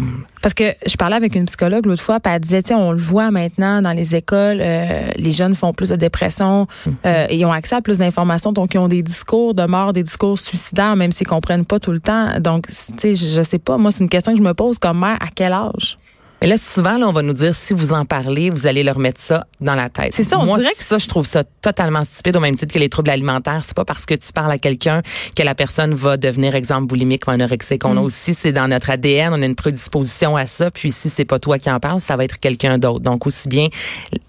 Parce 0.41 0.55
que 0.55 0.73
je 0.87 0.97
parlais 0.97 1.17
avec 1.17 1.35
une 1.35 1.47
psychologue 1.47 1.85
l'autre 1.85 2.03
fois, 2.03 2.21
puis 2.21 2.33
elle 2.33 2.41
disait, 2.41 2.63
tu 2.63 2.73
on 2.75 2.93
le 2.93 2.99
voit 2.99 3.33
maintenant 3.33 3.83
dans 3.83 3.91
les 3.91 4.15
écoles, 4.15 4.61
euh, 4.61 5.11
les 5.17 5.33
jeunes 5.33 5.57
font 5.57 5.73
plus 5.73 5.89
de 5.89 5.97
dépression, 5.97 6.69
mm-hmm. 6.87 6.93
euh, 7.07 7.27
ils 7.31 7.45
ont 7.45 7.53
accès 7.53 7.75
à 7.75 7.83
plus 7.83 7.99
d'informations, 7.99 8.53
donc 8.53 8.73
ils 8.75 8.79
ont 8.79 8.87
des 8.87 9.03
discours 9.03 9.55
de 9.55 9.67
mort, 9.67 9.93
des 9.93 10.05
discours 10.05 10.39
suicidaires, 10.39 10.95
même 10.95 11.11
s'ils 11.11 11.27
comprennent 11.27 11.67
pas 11.67 11.81
tout 11.81 11.93
le 11.93 11.99
temps. 11.99 12.39
Donc, 12.39 12.69
tu 12.69 12.75
sais, 12.99 13.15
je 13.15 13.43
sais 13.43 13.59
pas, 13.59 13.79
moi, 13.79 13.91
c'est 13.91 14.05
une 14.05 14.11
question 14.11 14.33
que 14.33 14.39
je 14.39 14.45
me 14.45 14.55
pose 14.55 14.79
comme 14.79 15.01
mère, 15.01 15.19
à 15.21 15.27
quel 15.35 15.53
âge? 15.53 15.97
Mais 16.41 16.47
là, 16.47 16.57
souvent, 16.57 16.99
là, 16.99 17.09
on 17.09 17.13
va 17.13 17.23
nous 17.23 17.33
dire, 17.33 17.55
si 17.55 17.75
vous 17.75 17.93
en 17.93 18.05
parlez, 18.05 18.51
vous 18.51 18.69
allez 18.69 18.85
leur 18.85 19.01
mettre 19.01 19.21
ça 19.21 19.47
dans 19.61 19.75
la 19.75 19.89
tête. 19.89 20.13
C'est 20.15 20.23
ça, 20.23 20.39
on 20.39 20.45
Moi, 20.45 20.59
dirait 20.59 20.71
que 20.71 20.83
ça, 20.83 20.99
je 20.99 21.09
trouve 21.09 21.27
ça 21.27 21.43
totalement 21.43 22.05
stupide, 22.05 22.37
au 22.37 22.41
même 22.41 22.55
titre 22.55 22.73
que 22.73 22.79
les 22.79 22.89
troubles 22.89 23.11
alimentaires. 23.11 23.63
C'est 23.65 23.77
pas 23.77 23.85
parce 23.85 24.07
que 24.07 24.15
tu 24.15 24.33
parles 24.33 24.53
à 24.53 24.59
quelqu'un 24.59 25.03
que 25.35 25.43
la 25.43 25.57
personne 25.57 25.95
va 25.95 26.17
devenir, 26.17 26.55
exemple, 26.55 26.87
boulimique 26.87 27.27
ou 27.27 27.31
anorexique. 27.31 27.85
On 27.85 27.97
a 27.97 28.01
mm. 28.01 28.05
aussi, 28.05 28.35
c'est 28.35 28.53
dans 28.53 28.69
notre 28.69 28.91
ADN, 28.91 29.35
on 29.35 29.43
a 29.43 29.47
une 29.47 29.57
prédisposition 29.57 30.37
à 30.37 30.47
ça. 30.47 30.71
Puis 30.71 30.93
si 30.93 31.11
c'est 31.11 31.25
pas 31.25 31.41
toi 31.41 31.59
qui 31.59 31.71
en 31.71 31.81
parles, 31.81 32.01
ça 32.01 32.17
va 32.17 32.25
être 32.25 32.39
quelqu'un 32.39 32.79
d'autre. 32.79 33.01
Donc, 33.01 33.27
aussi 33.27 33.49
bien 33.49 33.69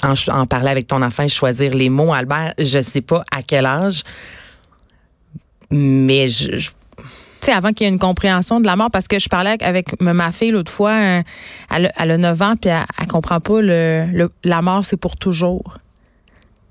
en, 0.01 0.13
en 0.33 0.47
parler 0.47 0.69
avec 0.69 0.87
ton 0.87 1.03
enfant 1.03 1.23
et 1.23 1.29
choisir 1.29 1.75
les 1.75 1.89
mots. 1.89 2.11
Albert, 2.11 2.53
je 2.57 2.81
sais 2.81 3.01
pas 3.01 3.21
à 3.31 3.43
quel 3.43 3.67
âge, 3.67 4.03
mais 5.69 6.27
je 6.27 6.69
tu 6.78 6.78
sais, 7.45 7.51
avant 7.51 7.71
qu'il 7.71 7.85
y 7.85 7.89
ait 7.89 7.93
une 7.93 7.99
compréhension 7.99 8.59
de 8.59 8.65
la 8.65 8.75
mort, 8.75 8.91
parce 8.91 9.07
que 9.07 9.19
je 9.19 9.29
parlais 9.29 9.57
avec 9.61 9.99
ma 10.01 10.31
fille 10.31 10.51
l'autre 10.51 10.71
fois, 10.71 10.91
euh, 10.91 11.21
elle, 11.69 11.91
a 12.11 12.17
9 12.17 12.41
ans, 12.41 12.53
puis 12.59 12.69
elle, 12.69 12.83
elle 12.99 13.07
comprend 13.07 13.39
pas 13.39 13.61
le, 13.61 14.29
la 14.43 14.61
mort, 14.61 14.85
c'est 14.85 14.97
pour 14.97 15.17
toujours. 15.17 15.75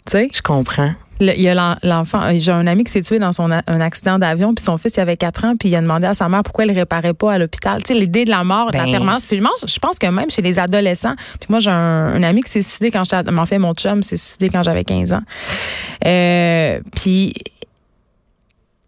Tu 0.07 0.13
sais? 0.13 0.29
Je 0.35 0.41
comprends. 0.41 0.93
il 1.21 1.41
y 1.41 1.49
a 1.49 1.77
l'enfant, 1.83 2.21
j'ai 2.35 2.53
un 2.53 2.67
ami 2.67 2.85
qui 2.85 2.93
s'est 2.93 3.03
tué 3.03 3.19
dans 3.19 3.33
son 3.33 3.51
un 3.51 3.81
accident 3.81 4.19
d'avion, 4.19 4.55
puis 4.55 4.65
son 4.65 4.79
fils 4.79 4.97
il 4.97 5.01
avait 5.01 5.17
4 5.17 5.45
ans, 5.45 5.55
puis 5.59 5.69
il 5.69 5.77
a 5.77 5.81
demandé 5.81 6.07
à 6.07 6.15
sa 6.15 6.29
mère 6.29 6.43
pourquoi 6.43 6.65
elle 6.65 6.73
réparait 6.73 7.15
pas 7.15 7.33
à 7.33 7.39
l'hôpital. 7.39 7.83
Tu 7.83 7.93
sais, 7.93 7.99
l'idée 7.99 8.25
de 8.25 8.31
la 8.31 8.45
mort, 8.45 8.71
de 8.71 8.79
la 8.79 8.85
ben, 8.85 8.93
permanence. 8.93 9.27
Puis 9.27 9.41
je 9.67 9.79
pense 9.79 9.99
que 9.99 10.07
même 10.07 10.31
chez 10.31 10.43
les 10.43 10.59
adolescents, 10.59 11.15
puis 11.41 11.49
moi 11.51 11.59
j'ai 11.59 11.71
un, 11.71 12.23
ami 12.23 12.43
qui 12.43 12.51
s'est 12.51 12.63
suicidé 12.63 12.91
quand 12.91 13.05
j'étais, 13.05 13.31
m'en 13.31 13.47
fait 13.47 13.59
mon 13.59 13.75
chum 13.75 14.03
s'est 14.03 14.17
suicidé 14.17 14.49
quand 14.49 14.63
j'avais 14.63 14.85
15 14.85 15.13
ans. 15.13 15.23
Euh, 16.07 16.81
puis 16.95 17.35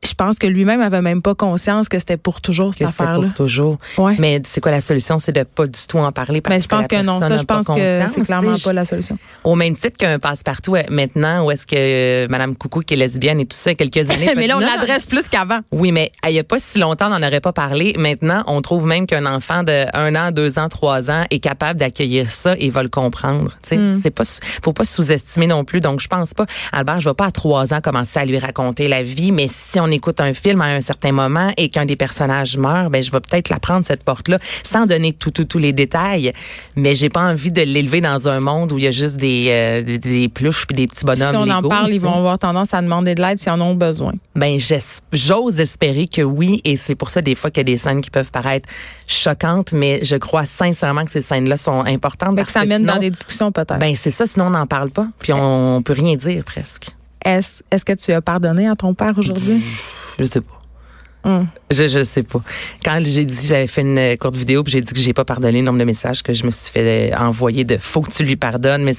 je 0.04 0.14
pense 0.14 0.38
que 0.38 0.47
lui-même 0.47 0.80
avait 0.80 1.02
même 1.02 1.23
pas 1.23 1.35
conscience 1.35 1.88
que 1.88 1.99
c'était 1.99 2.16
pour 2.16 2.40
toujours 2.40 2.73
cette 2.75 2.88
affaire-là. 2.88 3.26
pour 3.26 3.35
toujours. 3.35 3.78
Ouais. 3.99 4.16
Mais 4.19 4.40
c'est 4.47 4.61
quoi 4.61 4.71
la 4.73 4.80
solution? 4.80 5.19
C'est 5.19 5.33
de 5.33 5.42
pas 5.42 5.66
du 5.66 5.80
tout 5.88 5.99
en 5.99 6.11
parler 6.12 6.40
parce 6.40 6.54
Mais 6.54 6.61
je 6.61 6.69
pense 6.69 6.87
que, 6.87 7.02
non, 7.02 7.21
ça, 7.21 7.37
je 7.37 7.42
pense 7.42 7.66
que 7.66 8.00
c'est 8.12 8.23
clairement 8.23 8.54
pas 8.64 8.73
la 8.73 8.85
solution. 8.85 9.19
Au 9.45 9.54
même 9.57 9.76
titre 9.76 9.97
qu'un 9.99 10.19
passe-partout 10.19 10.76
euh, 10.76 10.83
maintenant, 10.90 11.45
où 11.45 11.50
est-ce 11.50 11.66
que 11.66 11.75
euh, 11.76 12.26
Madame 12.30 12.54
Coucou, 12.54 12.80
qui 12.80 12.95
est 12.95 12.97
lesbienne 12.97 13.40
et 13.40 13.47
tout 13.47 13.57
ça, 13.57 13.75
quelques 13.75 14.11
années. 14.11 14.30
mais 14.37 14.47
là, 14.47 14.57
on 14.57 14.61
l'adresse 14.61 15.07
plus 15.07 15.28
qu'avant. 15.28 15.59
Oui, 15.73 15.92
mais 15.92 16.12
il 16.26 16.33
y 16.33 16.38
a 16.38 16.45
pas 16.45 16.59
si 16.59 16.78
longtemps, 16.78 17.07
on 17.12 17.19
n'en 17.19 17.26
aurait 17.26 17.40
pas 17.40 17.52
parlé. 17.52 17.95
Maintenant, 17.99 18.42
on 18.47 18.62
trouve 18.62 18.87
même 18.87 19.07
qu'un 19.07 19.26
enfant 19.26 19.62
de 19.62 19.85
un 19.95 20.14
an, 20.16 20.30
deux 20.30 20.59
ans, 20.59 20.69
trois 20.69 21.11
ans 21.11 21.25
est 21.30 21.40
capable 21.40 21.78
d'accueillir 21.78 22.30
ça 22.30 22.54
et 22.59 22.71
va 22.71 22.83
le 22.83 22.88
comprendre. 22.88 23.52
Tu 23.62 23.71
sais, 23.71 23.76
Hmm. 23.80 23.99
c'est 24.02 24.11
pas, 24.11 24.25
faut 24.62 24.73
pas 24.73 24.85
sous-estimer 24.85 25.47
non 25.47 25.64
plus. 25.64 25.80
Donc, 25.80 26.00
je 26.00 26.09
pense 26.09 26.35
pas, 26.35 26.45
Albert, 26.73 27.00
je 27.00 27.09
vais 27.09 27.14
pas 27.14 27.26
à 27.26 27.30
trois 27.30 27.73
ans 27.73 27.80
commencer 27.80 28.19
à 28.19 28.25
lui 28.25 28.38
raconter 28.38 28.88
la 28.88 29.02
vie, 29.02 29.33
mais 29.33 29.47
si 29.49 29.80
on 29.80 29.90
écoute 29.91 30.21
un 30.21 30.35
film 30.35 30.61
à 30.61 30.67
un 30.67 30.81
certain 30.81 31.13
moment 31.13 31.53
et 31.57 31.69
qu'un 31.69 31.85
des 31.85 31.97
personnages 31.97 32.57
meurt, 32.57 32.91
ben, 32.91 33.03
je 33.03 33.11
vais 33.11 33.21
peut-être 33.21 33.49
la 33.49 33.59
prendre 33.59 33.85
cette 33.85 34.03
porte-là, 34.03 34.39
sans 34.63 34.87
donner 34.87 35.13
tout, 35.13 35.31
tout, 35.31 35.45
tous 35.45 35.59
les 35.59 35.73
détails. 35.73 36.33
Mais 36.77 36.95
j'ai 36.95 37.09
pas 37.09 37.23
envie 37.23 37.51
de 37.51 37.63
l'élever 37.63 38.01
dans 38.01 38.29
un 38.29 38.41
monde 38.41 38.73
où 38.73 38.79
il 38.79 38.85
y 38.85 38.87
a 38.87 38.91
juste 38.91 39.17
des, 39.17 39.45
euh, 39.49 39.83
des, 39.83 39.99
des 39.99 40.29
pluches 40.29 40.67
puis 40.67 40.77
des 40.77 40.87
petits 40.87 41.01
Si 41.01 41.05
bonhommes 41.05 41.37
on 41.37 41.51
en 41.51 41.63
parle, 41.63 41.93
ils 41.93 42.01
vont 42.01 42.15
avoir 42.15 42.39
tendance 42.39 42.75
à 42.75 42.83
demander 42.83 43.15
de 43.15 43.23
l'aide 43.23 43.39
s'ils 43.39 43.53
en 43.53 43.61
ont 43.61 43.75
besoin. 43.75 44.13
Ben, 44.35 44.59
j'ose 45.13 45.61
espérer 45.61 46.07
que 46.07 46.23
oui, 46.23 46.61
et 46.65 46.77
c'est 46.77 46.95
pour 46.95 47.11
ça 47.11 47.23
des 47.23 47.35
fois 47.35 47.51
qu'il 47.51 47.61
y 47.61 47.61
a 47.63 47.65
des 47.65 47.79
scènes 47.79 48.01
qui 48.01 48.11
peuvent 48.11 48.31
paraître 48.31 48.69
choquantes, 49.07 49.73
mais 49.73 50.01
je 50.03 50.17
crois 50.17 50.47
sincèrement 50.47 51.05
que 51.05 51.11
ces 51.11 51.23
scènes-là 51.23 51.57
sont 51.57 51.85
importantes 51.85 52.37
Fait 52.37 52.45
que 52.45 52.53
parce 52.53 52.53
ça 52.53 52.65
mène 52.65 52.85
dans 52.85 52.99
des 52.99 53.11
discussions 53.11 53.53
peut-être. 53.53 53.79
ben 53.79 53.95
c'est 53.97 54.11
ça, 54.11 54.27
sinon 54.27 54.47
on 54.47 54.51
n'en 54.51 54.67
parle 54.67 54.91
pas, 54.91 55.09
puis 55.19 55.33
on, 55.33 55.77
on 55.77 55.83
peut 55.83 55.93
rien 55.93 56.17
dire 56.17 56.45
presque. 56.45 56.95
Est-ce 57.25 57.85
que 57.85 57.93
tu 57.93 58.12
as 58.12 58.21
pardonné 58.21 58.69
à 58.69 58.77
ton 58.77 58.95
père 58.95 59.17
aujourd'hui? 59.19 59.62
Je 60.19 60.25
sais 60.25 60.41
pas. 60.41 60.61
Hum. 61.23 61.47
Je 61.71 61.87
je 61.87 62.03
sais 62.03 62.23
pas. 62.23 62.41
Quand 62.83 62.99
j'ai 63.05 63.27
dit 63.27 63.47
j'avais 63.47 63.67
fait 63.67 63.83
une 63.83 64.17
courte 64.17 64.37
vidéo 64.37 64.62
puis 64.62 64.73
j'ai 64.73 64.81
dit 64.81 64.93
que 64.93 64.99
j'ai 64.99 65.12
pas 65.12 65.27
pardonné 65.27 65.59
le 65.59 65.67
nombre 65.67 65.79
de 65.79 65.85
messages 65.85 66.23
que 66.23 66.33
je 66.33 66.47
me 66.47 66.50
suis 66.50 66.71
fait 66.73 67.15
envoyer 67.15 67.65
de 67.65 67.77
faut 67.77 68.00
que 68.00 68.11
tu 68.11 68.25
lui 68.25 68.37
pardonnes 68.37 68.85
mais 68.85 68.95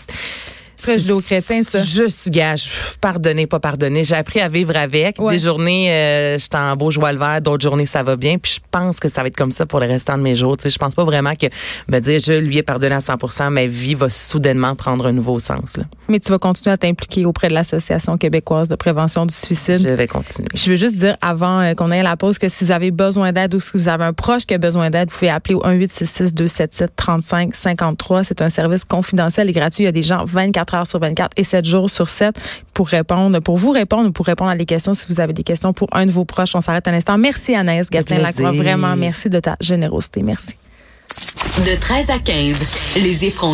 Très 0.82 1.00
judéo-chrétien, 1.00 1.64
ça. 1.64 1.80
Juste 1.80 2.30
gage, 2.30 2.70
pardonner 3.00 3.48
pas 3.48 3.60
pardonner. 3.60 4.04
J'ai 4.04 4.16
appris 4.16 4.40
à 4.40 4.48
vivre 4.48 4.76
avec. 4.76 5.20
Ouais. 5.20 5.34
Des 5.34 5.40
journées 5.40 5.92
euh, 5.92 6.40
j'étais 6.40 6.58
en 6.58 6.76
beau 6.76 6.92
joie 6.92 7.12
le 7.12 7.20
vert, 7.20 7.42
d'autres 7.42 7.64
journées 7.64 7.86
ça 7.86 8.04
va 8.04 8.16
bien 8.16 8.38
puis 8.38 8.54
je 8.56 8.60
pense 8.72 9.00
que 9.00 9.10
ça 9.10 9.22
va 9.22 9.28
être 9.28 9.36
comme 9.36 9.52
ça 9.52 9.66
pour 9.66 9.80
le 9.80 9.88
restant 9.88 10.18
de 10.18 10.24
mes 10.24 10.36
jours, 10.36 10.58
tu 10.58 10.64
sais, 10.64 10.70
je 10.70 10.78
pense 10.78 10.96
pas 10.96 11.04
vraiment 11.04 11.36
que 11.36 11.48
me 11.88 12.00
dire 12.00 12.20
je 12.20 12.34
lui 12.34 12.58
ai 12.58 12.64
pardonné 12.64 12.96
à 12.96 13.00
100%, 13.00 13.50
ma 13.50 13.66
vie 13.66 13.94
va 13.94 14.10
soudainement 14.10 14.76
prendre 14.76 15.06
un 15.06 15.12
nouveau 15.12 15.40
sens 15.40 15.78
là. 15.78 15.84
Mais 16.08 16.20
tu 16.20 16.32
vas 16.32 16.40
continuer 16.40 16.74
à 16.74 16.78
t'impliquer 16.78 17.26
auprès 17.26 17.48
de 17.48 17.54
l'Association 17.54 18.18
québécoise 18.18 18.68
de 18.68 18.76
prévention 18.76 19.26
du 19.26 19.34
suicide. 19.34 19.80
Je 19.82 19.90
vais 19.90 20.08
continuer. 20.08 20.50
Je 20.54 20.70
veux 20.70 20.78
juste 20.78 20.96
dire 20.96 21.18
avant 21.22 21.62
euh, 21.62 21.74
qu'on 21.74 21.92
aille 21.92 22.00
à 22.00 22.04
la 22.04 22.18
pause 22.18 22.38
que 22.38 22.50
si 22.50 22.66
vous 22.66 22.72
avez 22.72 22.92
besoin 22.92 23.32
d'aide 23.32 23.54
ou 23.56 23.60
si 23.60 23.72
vous 23.74 23.88
avez 23.88 24.04
un 24.04 24.14
proche 24.14 24.46
qui 24.46 24.54
a 24.54 24.58
besoin 24.58 24.90
d'aide, 24.90 25.10
vous 25.10 25.18
pouvez 25.18 25.30
appeler 25.30 25.56
au 25.56 25.66
1866 25.66 26.34
277 26.34 26.96
35 26.96 27.56
53. 27.56 28.24
C'est 28.24 28.42
un 28.42 28.50
service 28.50 28.84
confidentiel 28.84 29.50
et 29.50 29.54
gratuit. 29.54 29.84
Il 29.84 29.86
y 29.86 29.90
a 29.90 29.92
des 29.92 30.02
gens 30.02 30.26
24 30.26 30.71
heures 30.74 30.88
sur 30.88 31.00
24 31.00 31.32
et 31.38 31.44
7 31.44 31.66
jours 31.66 31.90
sur 31.90 32.10
7 32.10 32.36
pour 32.74 32.88
répondre, 32.88 33.40
pour 33.40 33.58
vous 33.58 33.72
répondre 33.72 34.10
ou 34.10 34.12
pour 34.12 34.26
répondre 34.26 34.52
à 34.52 34.56
des 34.56 34.66
questions 34.66 34.94
si 34.94 35.06
vous 35.10 35.20
avez 35.20 35.34
des 35.34 35.44
questions 35.44 35.74
pour 35.74 35.90
un 35.92 36.06
de 36.06 36.12
vos 36.12 36.26
proches. 36.26 36.56
On 36.56 36.62
s'arrête 36.62 36.88
un 36.88 36.94
instant. 36.94 37.18
Merci 37.18 37.56
Anaïs 37.56 37.88
Gertin-Lacroix. 37.92 38.50
plaisir. 38.50 38.64
Vraiment, 38.64 38.96
merci 38.96 39.30
de 39.30 39.40
ta 39.40 39.56
générosité. 39.60 40.24
Merci. 40.24 40.56
De 41.66 41.80
13 41.80 42.10
à 42.10 42.20
15, 42.20 42.60
les 42.96 43.26
effrontés. 43.26 43.50